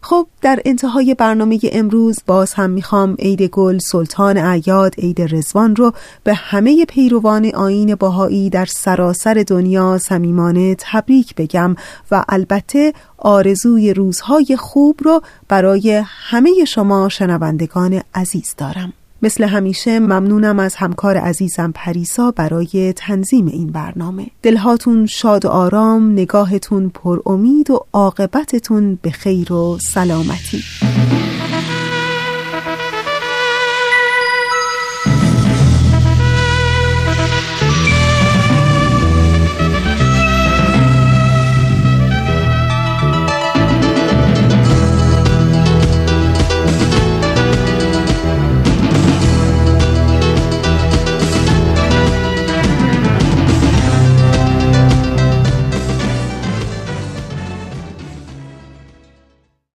خب 0.09 0.27
در 0.41 0.59
انتهای 0.65 1.13
برنامه 1.13 1.59
امروز 1.71 2.19
باز 2.27 2.53
هم 2.53 2.69
می‌خوام 2.69 3.15
عید 3.19 3.41
گل 3.41 3.77
سلطان 3.77 4.37
اعیاد 4.37 4.93
عید 4.97 5.35
رزوان 5.35 5.75
رو 5.75 5.93
به 6.23 6.33
همه 6.33 6.85
پیروان 6.85 7.55
آین 7.55 7.95
باهایی 7.95 8.49
در 8.49 8.65
سراسر 8.65 9.43
دنیا 9.47 9.97
صمیمانه 9.97 10.75
تبریک 10.79 11.35
بگم 11.35 11.75
و 12.11 12.25
البته 12.29 12.93
آرزوی 13.17 13.93
روزهای 13.93 14.57
خوب 14.59 14.99
رو 15.03 15.21
برای 15.47 16.03
همه 16.05 16.65
شما 16.65 17.09
شنوندگان 17.09 18.01
عزیز 18.15 18.55
دارم. 18.57 18.93
مثل 19.21 19.43
همیشه 19.43 19.99
ممنونم 19.99 20.59
از 20.59 20.75
همکار 20.75 21.17
عزیزم 21.17 21.71
پریسا 21.75 22.31
برای 22.31 22.93
تنظیم 22.93 23.47
این 23.47 23.67
برنامه. 23.67 24.27
دلهاتون 24.41 25.05
شاد 25.05 25.45
و 25.45 25.49
آرام 25.49 26.11
نگاهتون 26.11 26.89
پر 26.89 27.19
امید 27.25 27.71
و 27.71 27.85
عاقبتتون 27.93 28.99
به 29.01 29.11
خیر 29.11 29.53
و 29.53 29.77
سلامتی. 29.81 30.63